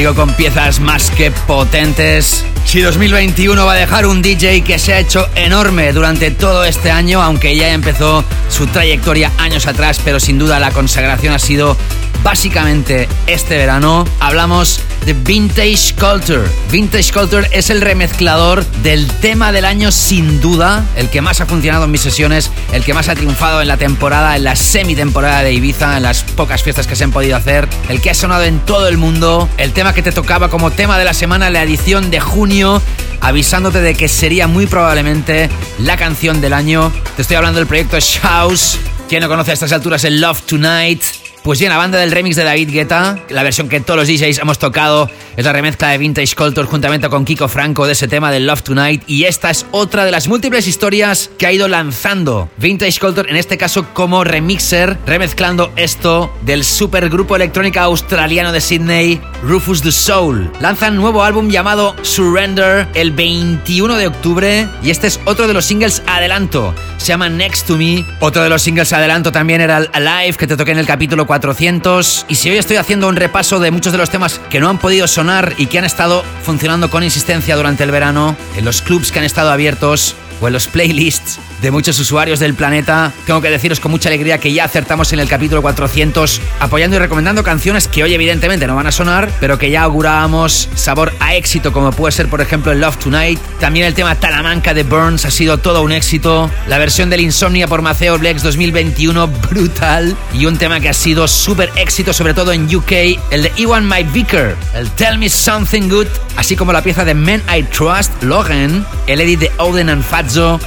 Con 0.00 0.32
piezas 0.32 0.80
más 0.80 1.10
que 1.10 1.30
potentes. 1.30 2.42
Si 2.64 2.80
2021 2.80 3.66
va 3.66 3.74
a 3.74 3.76
dejar 3.76 4.06
un 4.06 4.22
DJ 4.22 4.62
que 4.62 4.78
se 4.78 4.94
ha 4.94 4.98
hecho 4.98 5.28
enorme 5.34 5.92
durante 5.92 6.30
todo 6.30 6.64
este 6.64 6.90
año, 6.90 7.22
aunque 7.22 7.54
ya 7.54 7.68
empezó 7.74 8.24
su 8.48 8.66
trayectoria 8.66 9.30
años 9.36 9.66
atrás, 9.66 10.00
pero 10.02 10.18
sin 10.18 10.38
duda 10.38 10.58
la 10.58 10.70
consagración 10.70 11.34
ha 11.34 11.38
sido 11.38 11.76
básicamente 12.22 13.08
este 13.26 13.58
verano, 13.58 14.06
hablamos 14.20 14.80
de 15.04 15.12
Vintage 15.12 15.94
Culture. 15.94 16.42
Vintage 16.70 17.12
Culture 17.12 17.48
es 17.52 17.70
el 17.70 17.80
remezclador 17.80 18.64
del 18.82 19.06
tema 19.06 19.52
del 19.52 19.64
año 19.64 19.90
sin 19.92 20.40
duda, 20.40 20.84
el 20.96 21.08
que 21.08 21.20
más 21.20 21.40
ha 21.40 21.46
funcionado 21.46 21.84
en 21.84 21.90
mis 21.90 22.00
sesiones, 22.00 22.50
el 22.72 22.84
que 22.84 22.94
más 22.94 23.08
ha 23.08 23.14
triunfado 23.14 23.62
en 23.62 23.68
la 23.68 23.76
temporada, 23.76 24.36
en 24.36 24.44
la 24.44 24.56
semi-temporada 24.56 25.42
de 25.42 25.52
Ibiza, 25.52 25.96
en 25.96 26.02
las 26.02 26.22
pocas 26.22 26.62
fiestas 26.62 26.86
que 26.86 26.96
se 26.96 27.04
han 27.04 27.12
podido 27.12 27.36
hacer, 27.36 27.68
el 27.88 28.00
que 28.00 28.10
ha 28.10 28.14
sonado 28.14 28.44
en 28.44 28.60
todo 28.60 28.88
el 28.88 28.98
mundo, 28.98 29.48
el 29.56 29.72
tema 29.72 29.94
que 29.94 30.02
te 30.02 30.12
tocaba 30.12 30.48
como 30.48 30.70
tema 30.70 30.98
de 30.98 31.04
la 31.04 31.14
semana 31.14 31.50
la 31.50 31.62
edición 31.62 32.10
de 32.10 32.20
junio, 32.20 32.82
avisándote 33.20 33.80
de 33.80 33.94
que 33.94 34.08
sería 34.08 34.46
muy 34.46 34.66
probablemente 34.66 35.48
la 35.78 35.96
canción 35.96 36.40
del 36.40 36.52
año. 36.52 36.92
Te 37.16 37.22
estoy 37.22 37.36
hablando 37.36 37.58
del 37.58 37.66
proyecto 37.66 37.98
Shouse. 37.98 38.78
Quien 39.08 39.22
no 39.22 39.28
conoce 39.28 39.50
a 39.50 39.54
estas 39.54 39.72
alturas 39.72 40.04
el 40.04 40.20
Love 40.20 40.42
Tonight. 40.42 41.19
Pues 41.42 41.58
bien, 41.58 41.70
la 41.70 41.78
banda 41.78 41.98
del 41.98 42.10
remix 42.10 42.36
de 42.36 42.44
David 42.44 42.70
Guetta, 42.70 43.18
la 43.30 43.42
versión 43.42 43.70
que 43.70 43.80
todos 43.80 43.98
los 43.98 44.08
DJs 44.08 44.40
hemos 44.40 44.58
tocado, 44.58 45.10
es 45.38 45.44
la 45.44 45.54
remezcla 45.54 45.88
de 45.88 45.96
Vintage 45.96 46.36
Culture 46.36 46.66
juntamente 46.66 47.08
con 47.08 47.24
Kiko 47.24 47.48
Franco 47.48 47.86
de 47.86 47.92
ese 47.92 48.08
tema 48.08 48.30
de 48.30 48.40
Love 48.40 48.62
Tonight. 48.62 49.04
Y 49.06 49.24
esta 49.24 49.48
es 49.48 49.64
otra 49.70 50.04
de 50.04 50.10
las 50.10 50.28
múltiples 50.28 50.66
historias 50.66 51.30
que 51.38 51.46
ha 51.46 51.52
ido 51.52 51.66
lanzando 51.66 52.50
Vintage 52.58 53.00
Culture, 53.00 53.30
en 53.30 53.36
este 53.36 53.56
caso 53.56 53.86
como 53.94 54.22
remixer, 54.22 54.98
remezclando 55.06 55.72
esto 55.76 56.30
del 56.42 56.62
supergrupo 56.62 57.36
electrónica 57.36 57.84
australiano 57.84 58.52
de 58.52 58.60
Sydney, 58.60 59.18
Rufus 59.42 59.80
the 59.80 59.92
Soul. 59.92 60.52
Lanzan 60.60 60.96
nuevo 60.96 61.24
álbum 61.24 61.48
llamado 61.48 61.96
Surrender 62.02 62.86
el 62.92 63.12
21 63.12 63.96
de 63.96 64.08
octubre 64.08 64.68
y 64.82 64.90
este 64.90 65.06
es 65.06 65.18
otro 65.24 65.48
de 65.48 65.54
los 65.54 65.64
singles 65.64 66.02
adelanto. 66.06 66.74
Se 66.98 67.06
llama 67.06 67.30
Next 67.30 67.66
to 67.66 67.78
Me. 67.78 68.04
Otro 68.20 68.42
de 68.42 68.50
los 68.50 68.60
singles 68.60 68.92
adelanto 68.92 69.32
también 69.32 69.62
era 69.62 69.78
Alive, 69.90 70.36
que 70.36 70.46
te 70.46 70.54
toqué 70.54 70.72
en 70.72 70.78
el 70.78 70.86
capítulo 70.86 71.26
400. 71.30 72.26
Y 72.26 72.34
si 72.34 72.50
hoy 72.50 72.58
estoy 72.58 72.76
haciendo 72.76 73.06
un 73.06 73.14
repaso 73.14 73.60
de 73.60 73.70
muchos 73.70 73.92
de 73.92 73.98
los 73.98 74.10
temas 74.10 74.40
que 74.50 74.58
no 74.58 74.68
han 74.68 74.78
podido 74.78 75.06
sonar 75.06 75.54
y 75.58 75.66
que 75.66 75.78
han 75.78 75.84
estado 75.84 76.24
funcionando 76.42 76.90
con 76.90 77.04
insistencia 77.04 77.54
durante 77.54 77.84
el 77.84 77.92
verano, 77.92 78.34
en 78.56 78.64
los 78.64 78.82
clubs 78.82 79.12
que 79.12 79.20
han 79.20 79.24
estado 79.24 79.52
abiertos, 79.52 80.16
o 80.40 80.46
en 80.46 80.52
los 80.52 80.68
playlists 80.68 81.38
de 81.62 81.70
muchos 81.70 81.98
usuarios 81.98 82.40
del 82.40 82.54
planeta. 82.54 83.12
Tengo 83.26 83.40
que 83.40 83.50
deciros 83.50 83.80
con 83.80 83.90
mucha 83.90 84.08
alegría 84.08 84.38
que 84.38 84.52
ya 84.52 84.64
acertamos 84.64 85.12
en 85.12 85.20
el 85.20 85.28
capítulo 85.28 85.62
400, 85.62 86.40
apoyando 86.60 86.96
y 86.96 86.98
recomendando 86.98 87.42
canciones 87.42 87.88
que 87.88 88.02
hoy 88.02 88.14
evidentemente 88.14 88.66
no 88.66 88.76
van 88.76 88.86
a 88.86 88.92
sonar, 88.92 89.30
pero 89.40 89.58
que 89.58 89.70
ya 89.70 89.82
augurábamos 89.82 90.68
sabor 90.74 91.12
a 91.20 91.34
éxito, 91.34 91.72
como 91.72 91.92
puede 91.92 92.12
ser 92.12 92.28
por 92.28 92.40
ejemplo 92.40 92.72
el 92.72 92.80
Love 92.80 92.96
Tonight. 92.96 93.40
También 93.58 93.86
el 93.86 93.94
tema 93.94 94.14
Talamanca 94.14 94.74
de 94.74 94.82
Burns 94.82 95.24
ha 95.24 95.30
sido 95.30 95.58
todo 95.58 95.82
un 95.82 95.92
éxito. 95.92 96.50
La 96.66 96.78
versión 96.78 97.10
del 97.10 97.20
Insomnia 97.20 97.68
por 97.68 97.82
Maceo 97.82 98.18
Blex 98.18 98.42
2021, 98.42 99.26
brutal. 99.50 100.16
Y 100.32 100.46
un 100.46 100.56
tema 100.56 100.80
que 100.80 100.88
ha 100.88 100.94
sido 100.94 101.28
súper 101.28 101.70
éxito, 101.76 102.12
sobre 102.12 102.34
todo 102.34 102.52
en 102.52 102.74
UK, 102.74 102.92
el 103.30 103.42
de 103.42 103.52
Ewan 103.56 103.88
My 103.88 104.02
Vicker, 104.02 104.56
el 104.74 104.90
Tell 104.92 105.18
Me 105.18 105.28
Something 105.28 105.88
Good, 105.88 106.06
así 106.36 106.56
como 106.56 106.72
la 106.72 106.82
pieza 106.82 107.04
de 107.04 107.14
Men 107.14 107.42
I 107.54 107.62
Trust, 107.64 108.22
Logan, 108.22 108.86
el 109.06 109.20
edit 109.20 109.40
de 109.40 109.50
Oden 109.58 109.90
and 109.90 110.04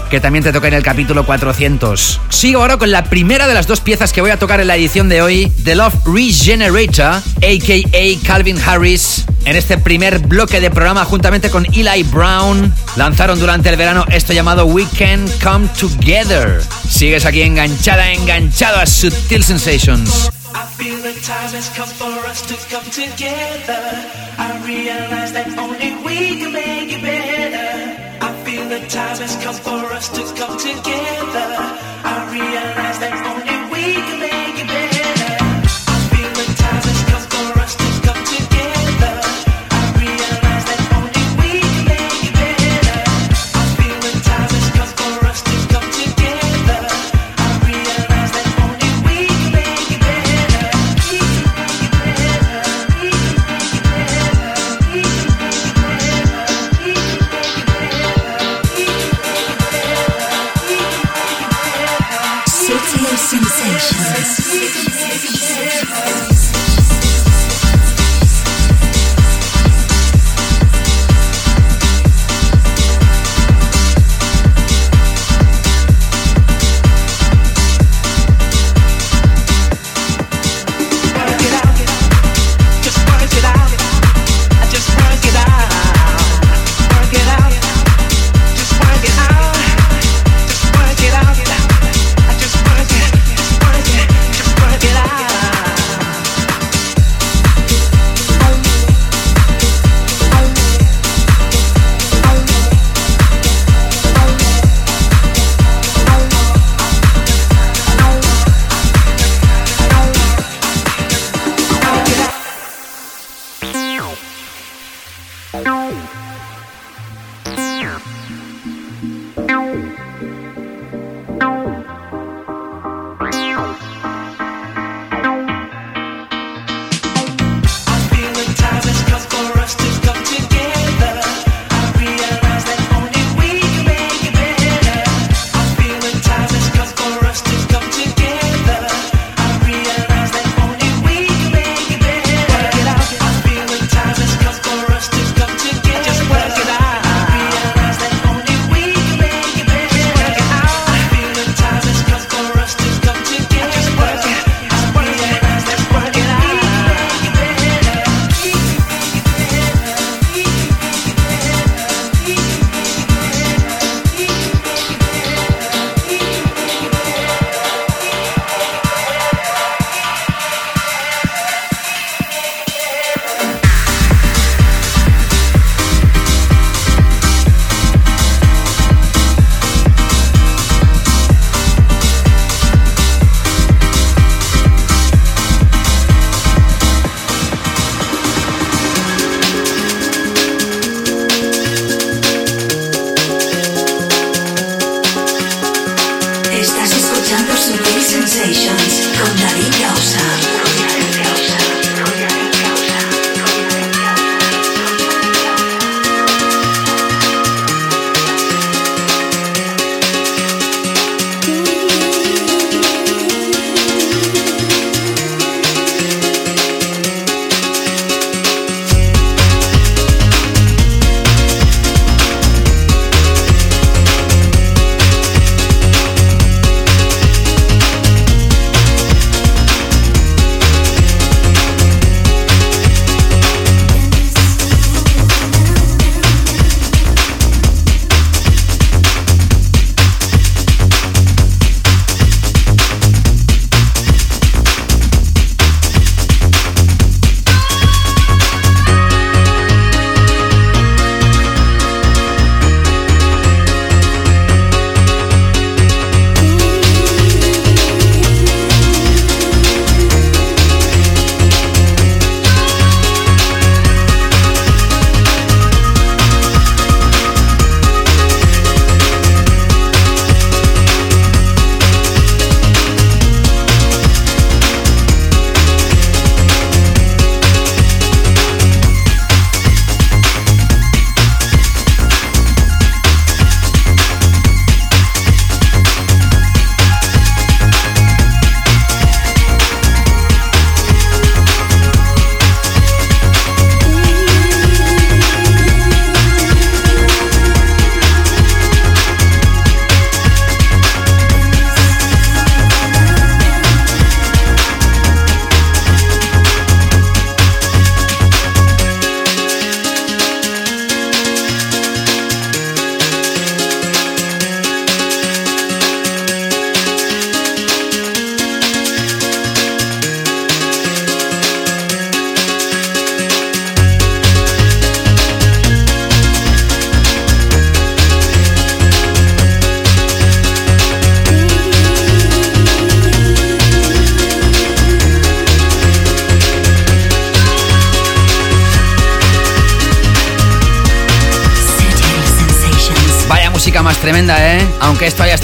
Que 0.09 0.19
también 0.19 0.43
te 0.43 0.51
toca 0.51 0.67
en 0.67 0.73
el 0.73 0.83
capítulo 0.83 1.25
400. 1.25 2.19
Sigo 2.27 2.59
ahora 2.59 2.75
con 2.75 2.91
la 2.91 3.05
primera 3.05 3.47
de 3.47 3.53
las 3.53 3.65
dos 3.65 3.79
piezas 3.79 4.11
que 4.11 4.19
voy 4.19 4.31
a 4.31 4.37
tocar 4.37 4.59
en 4.59 4.67
la 4.67 4.75
edición 4.75 5.07
de 5.07 5.21
hoy, 5.21 5.49
The 5.63 5.75
Love 5.75 5.93
Regenerator, 6.05 7.21
aka 7.37 8.27
Calvin 8.27 8.59
Harris. 8.59 9.23
En 9.45 9.55
este 9.55 9.77
primer 9.77 10.19
bloque 10.19 10.59
de 10.59 10.69
programa, 10.69 11.05
juntamente 11.05 11.49
con 11.49 11.65
Eli 11.67 12.03
Brown, 12.03 12.73
lanzaron 12.97 13.39
durante 13.39 13.69
el 13.69 13.77
verano 13.77 14.03
esto 14.09 14.33
llamado 14.33 14.65
We 14.65 14.85
Can 14.97 15.25
Come 15.41 15.69
Together. 15.79 16.61
Sigues 16.89 17.25
aquí 17.25 17.41
enganchada, 17.41 18.11
enganchado 18.11 18.81
a 18.81 18.85
Sutil 18.85 19.45
Sensations. 19.45 20.29
I 20.53 20.65
feel 20.77 21.01
the 21.01 21.13
time 21.21 21.55
has 21.55 21.69
come 21.69 21.87
for 21.87 22.29
us 22.29 22.41
to 22.47 22.55
come 22.69 22.83
together. 22.91 23.81
I 24.37 24.51
realize 24.65 25.31
that 25.31 25.47
only 25.57 25.95
we 26.03 26.37
can 26.41 26.51
make 26.51 26.91
it 26.91 27.01
better. 27.01 28.02
Feel 28.53 28.69
the 28.69 28.79
time 28.87 29.17
has 29.17 29.35
come 29.43 29.55
for 29.55 29.81
us 29.97 30.09
to 30.09 30.21
come 30.39 30.57
together. 30.57 31.49
I 32.11 32.15
realize 32.31 32.99
that 32.99 33.13
only 33.31 33.52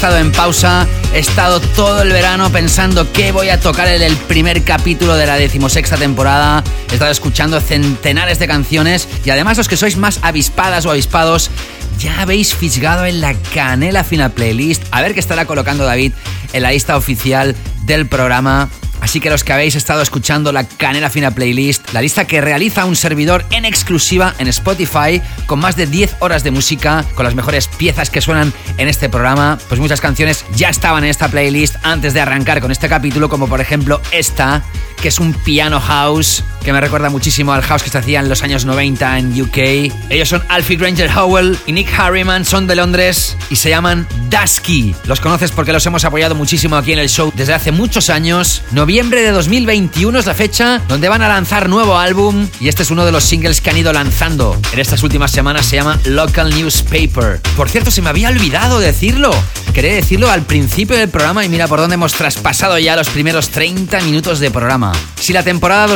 estado 0.00 0.16
en 0.16 0.32
pausa, 0.32 0.86
he 1.12 1.18
estado 1.18 1.60
todo 1.60 2.00
el 2.00 2.10
verano 2.10 2.50
pensando 2.50 3.12
qué 3.12 3.32
voy 3.32 3.50
a 3.50 3.60
tocar 3.60 3.86
en 3.86 4.00
el 4.00 4.16
primer 4.16 4.64
capítulo 4.64 5.14
de 5.14 5.26
la 5.26 5.36
decimosexta 5.36 5.98
temporada. 5.98 6.64
He 6.90 6.94
estado 6.94 7.10
escuchando 7.10 7.60
centenares 7.60 8.38
de 8.38 8.46
canciones 8.46 9.06
y 9.26 9.28
además 9.28 9.58
los 9.58 9.68
que 9.68 9.76
sois 9.76 9.98
más 9.98 10.18
avispadas 10.22 10.86
o 10.86 10.90
avispados 10.90 11.50
ya 11.98 12.22
habéis 12.22 12.54
fisgado 12.54 13.04
en 13.04 13.20
la 13.20 13.34
canela 13.52 14.02
final 14.02 14.32
playlist. 14.32 14.82
A 14.90 15.02
ver 15.02 15.12
qué 15.12 15.20
estará 15.20 15.44
colocando 15.44 15.84
David 15.84 16.12
en 16.54 16.62
la 16.62 16.70
lista 16.70 16.96
oficial 16.96 17.54
del 17.84 18.06
programa 18.06 18.70
Así 19.10 19.18
que 19.18 19.28
los 19.28 19.42
que 19.42 19.52
habéis 19.52 19.74
estado 19.74 20.02
escuchando 20.02 20.52
la 20.52 20.62
Canela 20.62 21.10
Fina 21.10 21.32
Playlist, 21.32 21.92
la 21.92 22.00
lista 22.00 22.28
que 22.28 22.40
realiza 22.40 22.84
un 22.84 22.94
servidor 22.94 23.44
en 23.50 23.64
exclusiva 23.64 24.36
en 24.38 24.46
Spotify, 24.46 25.20
con 25.46 25.58
más 25.58 25.74
de 25.74 25.88
10 25.88 26.18
horas 26.20 26.44
de 26.44 26.52
música, 26.52 27.04
con 27.16 27.24
las 27.24 27.34
mejores 27.34 27.66
piezas 27.66 28.08
que 28.08 28.20
suenan 28.20 28.52
en 28.78 28.86
este 28.86 29.08
programa, 29.08 29.58
pues 29.68 29.80
muchas 29.80 30.00
canciones 30.00 30.44
ya 30.54 30.68
estaban 30.68 31.02
en 31.02 31.10
esta 31.10 31.26
playlist 31.26 31.74
antes 31.82 32.14
de 32.14 32.20
arrancar 32.20 32.60
con 32.60 32.70
este 32.70 32.88
capítulo, 32.88 33.28
como 33.28 33.48
por 33.48 33.60
ejemplo 33.60 34.00
esta, 34.12 34.62
que 35.02 35.08
es 35.08 35.18
un 35.18 35.32
piano 35.32 35.80
house 35.80 36.44
que 36.64 36.72
me 36.72 36.80
recuerda 36.80 37.10
muchísimo 37.10 37.52
al 37.52 37.62
house 37.62 37.82
que 37.82 37.90
se 37.90 37.98
hacía 37.98 38.20
en 38.20 38.28
los 38.28 38.42
años 38.42 38.64
90 38.64 39.18
en 39.18 39.40
UK. 39.40 39.92
Ellos 40.10 40.28
son 40.28 40.42
Alfie 40.48 40.76
Granger 40.76 41.10
Howell 41.16 41.58
y 41.66 41.72
Nick 41.72 41.88
Harriman, 41.98 42.44
son 42.44 42.66
de 42.66 42.76
Londres 42.76 43.36
y 43.50 43.56
se 43.56 43.70
llaman 43.70 44.06
Dusky. 44.30 44.94
Los 45.04 45.20
conoces 45.20 45.50
porque 45.50 45.72
los 45.72 45.84
hemos 45.86 46.04
apoyado 46.04 46.34
muchísimo 46.34 46.76
aquí 46.76 46.92
en 46.92 46.98
el 46.98 47.08
show 47.08 47.32
desde 47.34 47.54
hace 47.54 47.72
muchos 47.72 48.10
años. 48.10 48.62
Noviembre 48.70 49.22
de 49.22 49.30
2021 49.30 50.18
es 50.18 50.26
la 50.26 50.34
fecha 50.34 50.80
donde 50.88 51.08
van 51.08 51.22
a 51.22 51.28
lanzar 51.28 51.68
nuevo 51.68 51.98
álbum 51.98 52.48
y 52.60 52.68
este 52.68 52.82
es 52.82 52.90
uno 52.90 53.04
de 53.04 53.12
los 53.12 53.24
singles 53.24 53.60
que 53.60 53.70
han 53.70 53.76
ido 53.76 53.92
lanzando 53.92 54.56
en 54.72 54.78
estas 54.78 55.02
últimas 55.02 55.30
semanas. 55.30 55.66
Se 55.66 55.76
llama 55.76 55.98
Local 56.04 56.50
Newspaper. 56.50 57.40
Por 57.56 57.68
cierto, 57.68 57.90
se 57.90 58.02
me 58.02 58.10
había 58.10 58.28
olvidado 58.28 58.78
decirlo. 58.80 59.30
Quería 59.72 59.94
decirlo 59.94 60.30
al 60.30 60.42
principio 60.42 60.96
del 60.96 61.08
programa 61.08 61.44
y 61.44 61.48
mira 61.48 61.68
por 61.68 61.78
dónde 61.78 61.94
hemos 61.94 62.12
traspasado 62.12 62.78
ya 62.78 62.96
los 62.96 63.08
primeros 63.08 63.50
30 63.50 64.00
minutos 64.00 64.40
de 64.40 64.50
programa. 64.50 64.92
Si 65.20 65.32
la 65.32 65.44
temporada 65.44 65.86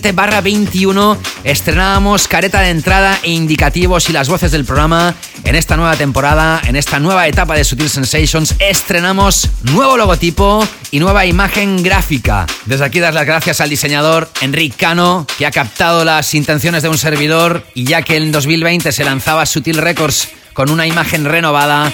2020-21 0.00 1.18
estrenábamos 1.44 2.28
careta 2.28 2.60
de 2.60 2.70
entrada 2.70 3.18
e 3.22 3.30
indicativos 3.30 4.08
y 4.08 4.12
las 4.12 4.28
voces 4.28 4.52
del 4.52 4.64
programa, 4.64 5.14
en 5.44 5.54
esta 5.54 5.76
nueva 5.76 5.96
temporada, 5.96 6.60
en 6.66 6.76
esta 6.76 6.98
nueva 6.98 7.26
etapa 7.28 7.54
de 7.54 7.64
Sutil 7.64 7.88
Sensations, 7.88 8.54
estrenamos 8.58 9.48
nuevo 9.72 9.96
logotipo 9.96 10.66
y 10.90 10.98
nueva 10.98 11.26
imagen 11.26 11.82
gráfica. 11.82 12.46
Desde 12.66 12.84
aquí 12.84 13.00
dar 13.00 13.14
las 13.14 13.26
gracias 13.26 13.60
al 13.60 13.70
diseñador 13.70 14.30
Enrique 14.40 14.76
Cano, 14.76 15.26
que 15.38 15.46
ha 15.46 15.50
captado 15.50 16.04
las 16.04 16.34
intenciones 16.34 16.82
de 16.82 16.88
un 16.88 16.98
servidor 16.98 17.64
y 17.74 17.84
ya 17.84 18.02
que 18.02 18.16
en 18.16 18.32
2020 18.32 18.92
se 18.92 19.04
lanzaba 19.04 19.46
Sutil 19.46 19.78
Records 19.78 20.28
con 20.52 20.70
una 20.70 20.86
imagen 20.86 21.24
renovada, 21.24 21.92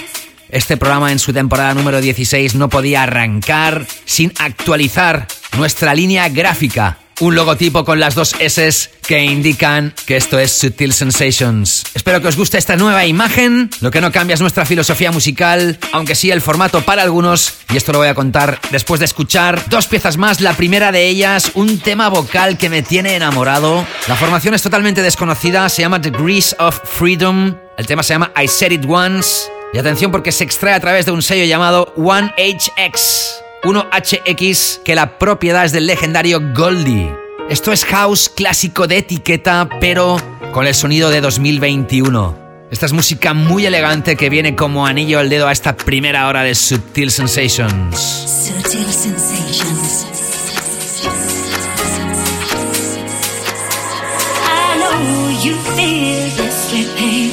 este 0.49 0.77
programa 0.77 1.11
en 1.11 1.19
su 1.19 1.33
temporada 1.33 1.73
número 1.73 1.99
16 1.99 2.55
no 2.55 2.69
podía 2.69 3.03
arrancar 3.03 3.85
sin 4.05 4.31
actualizar 4.39 5.27
nuestra 5.57 5.93
línea 5.93 6.29
gráfica. 6.29 6.99
Un 7.19 7.33
logotipo 7.33 7.83
con 7.83 7.99
las 7.99 8.13
dos 8.13 8.35
S 8.37 8.91
que 9.07 9.23
indican 9.23 9.91
que 10.05 10.17
esto 10.17 10.37
es 10.37 10.51
Sutil 10.51 10.93
Sensations. 10.93 11.83
Espero 11.95 12.21
que 12.21 12.27
os 12.27 12.35
guste 12.35 12.59
esta 12.59 12.75
nueva 12.75 13.07
imagen. 13.07 13.71
Lo 13.81 13.89
que 13.89 14.01
no 14.01 14.11
cambia 14.11 14.35
es 14.35 14.41
nuestra 14.41 14.67
filosofía 14.67 15.11
musical, 15.11 15.79
aunque 15.93 16.13
sí 16.13 16.29
el 16.29 16.41
formato 16.41 16.81
para 16.81 17.01
algunos. 17.01 17.53
Y 17.73 17.77
esto 17.77 17.91
lo 17.91 17.97
voy 17.97 18.09
a 18.09 18.13
contar 18.13 18.59
después 18.69 18.99
de 18.99 19.07
escuchar 19.07 19.67
dos 19.67 19.87
piezas 19.87 20.17
más. 20.17 20.41
La 20.41 20.53
primera 20.53 20.91
de 20.91 21.07
ellas, 21.07 21.53
un 21.55 21.79
tema 21.79 22.07
vocal 22.09 22.55
que 22.55 22.69
me 22.69 22.83
tiene 22.83 23.15
enamorado. 23.15 23.83
La 24.07 24.15
formación 24.15 24.53
es 24.53 24.61
totalmente 24.61 25.01
desconocida, 25.01 25.69
se 25.69 25.81
llama 25.81 25.97
Degrees 25.97 26.55
of 26.59 26.79
Freedom. 26.83 27.55
El 27.79 27.87
tema 27.87 28.03
se 28.03 28.13
llama 28.13 28.31
I 28.39 28.47
Said 28.47 28.73
It 28.73 28.85
Once. 28.87 29.49
Y 29.73 29.79
atención 29.79 30.11
porque 30.11 30.31
se 30.31 30.43
extrae 30.43 30.75
a 30.75 30.79
través 30.79 31.07
de 31.07 31.13
un 31.13 31.23
sello 31.23 31.45
llamado 31.45 31.95
1HX. 31.95 33.46
1HX, 33.63 34.83
que 34.83 34.95
la 34.95 35.17
propiedad 35.17 35.65
es 35.65 35.71
del 35.71 35.87
legendario 35.87 36.39
Goldie. 36.53 37.11
Esto 37.49 37.71
es 37.71 37.85
house 37.85 38.29
clásico 38.29 38.87
de 38.87 38.97
etiqueta, 38.99 39.69
pero 39.79 40.17
con 40.51 40.67
el 40.67 40.75
sonido 40.75 41.09
de 41.09 41.21
2021. 41.21 42.47
Esta 42.69 42.85
es 42.85 42.93
música 42.93 43.33
muy 43.33 43.65
elegante 43.65 44.17
que 44.17 44.29
viene 44.29 44.55
como 44.55 44.85
anillo 44.85 45.19
al 45.19 45.29
dedo 45.29 45.47
a 45.47 45.53
esta 45.53 45.75
primera 45.75 46.27
hora 46.27 46.43
de 46.43 46.53
Subtil 46.53 47.11
Sensations. 47.11 47.97
Sutil 47.97 48.85
Sensations. 48.91 50.05
I 54.43 54.77
know 54.77 55.29
you 55.41 55.55
feel 55.75 56.29
this 56.35 56.69
slipping. 56.69 57.26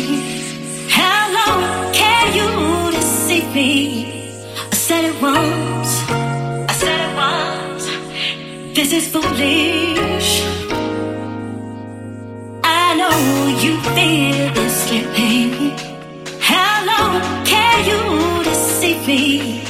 Is 9.04 9.12
foolish. 9.12 10.42
I 12.64 12.94
know 12.98 13.16
you 13.62 13.72
feel 13.96 14.54
this 14.54 14.74
slipping. 14.84 15.52
How 16.40 16.84
long 16.90 17.44
can 17.44 17.76
you 17.90 18.44
deceive 18.44 19.06
me? 19.06 19.62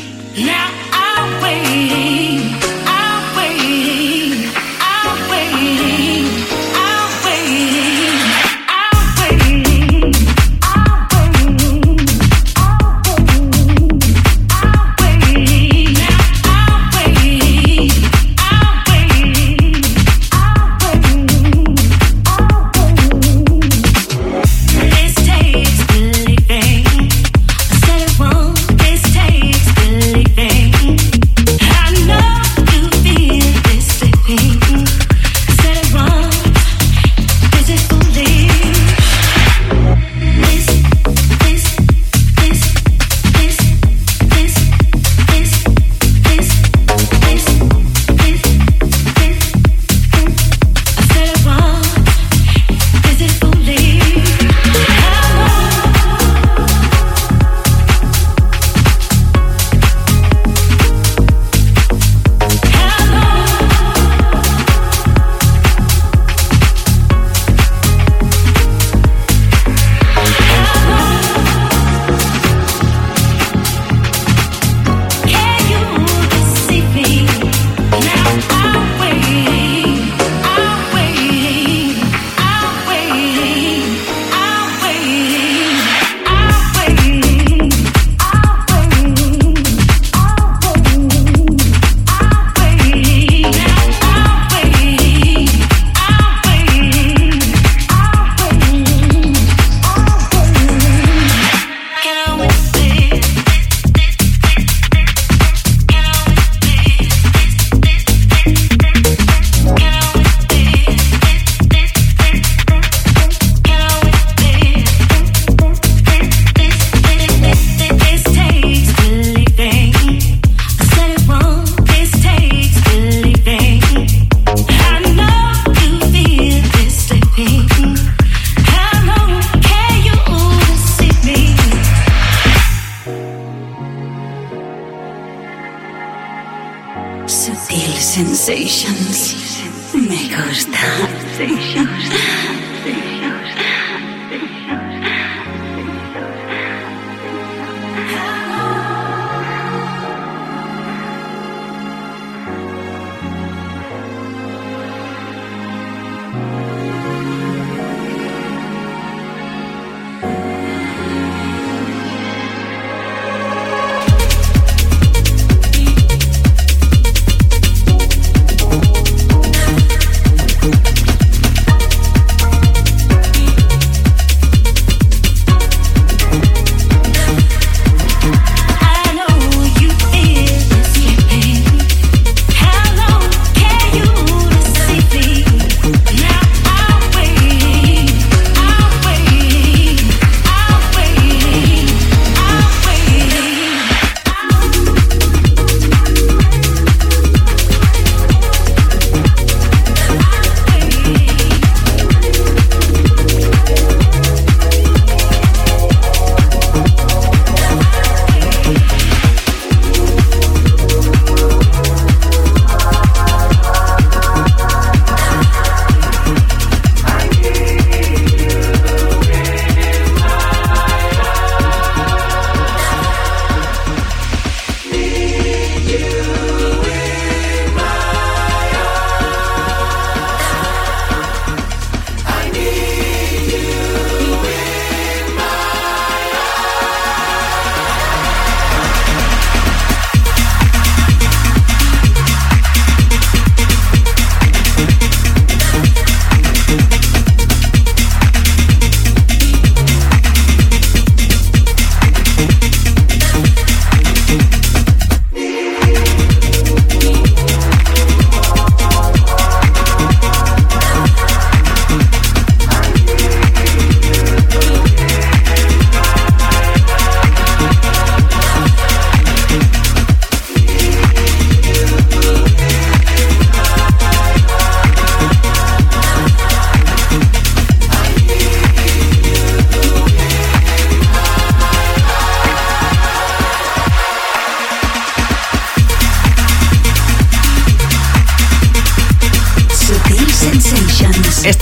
Now 0.47 0.69
I'm 0.93 1.43
waiting. 1.43 2.44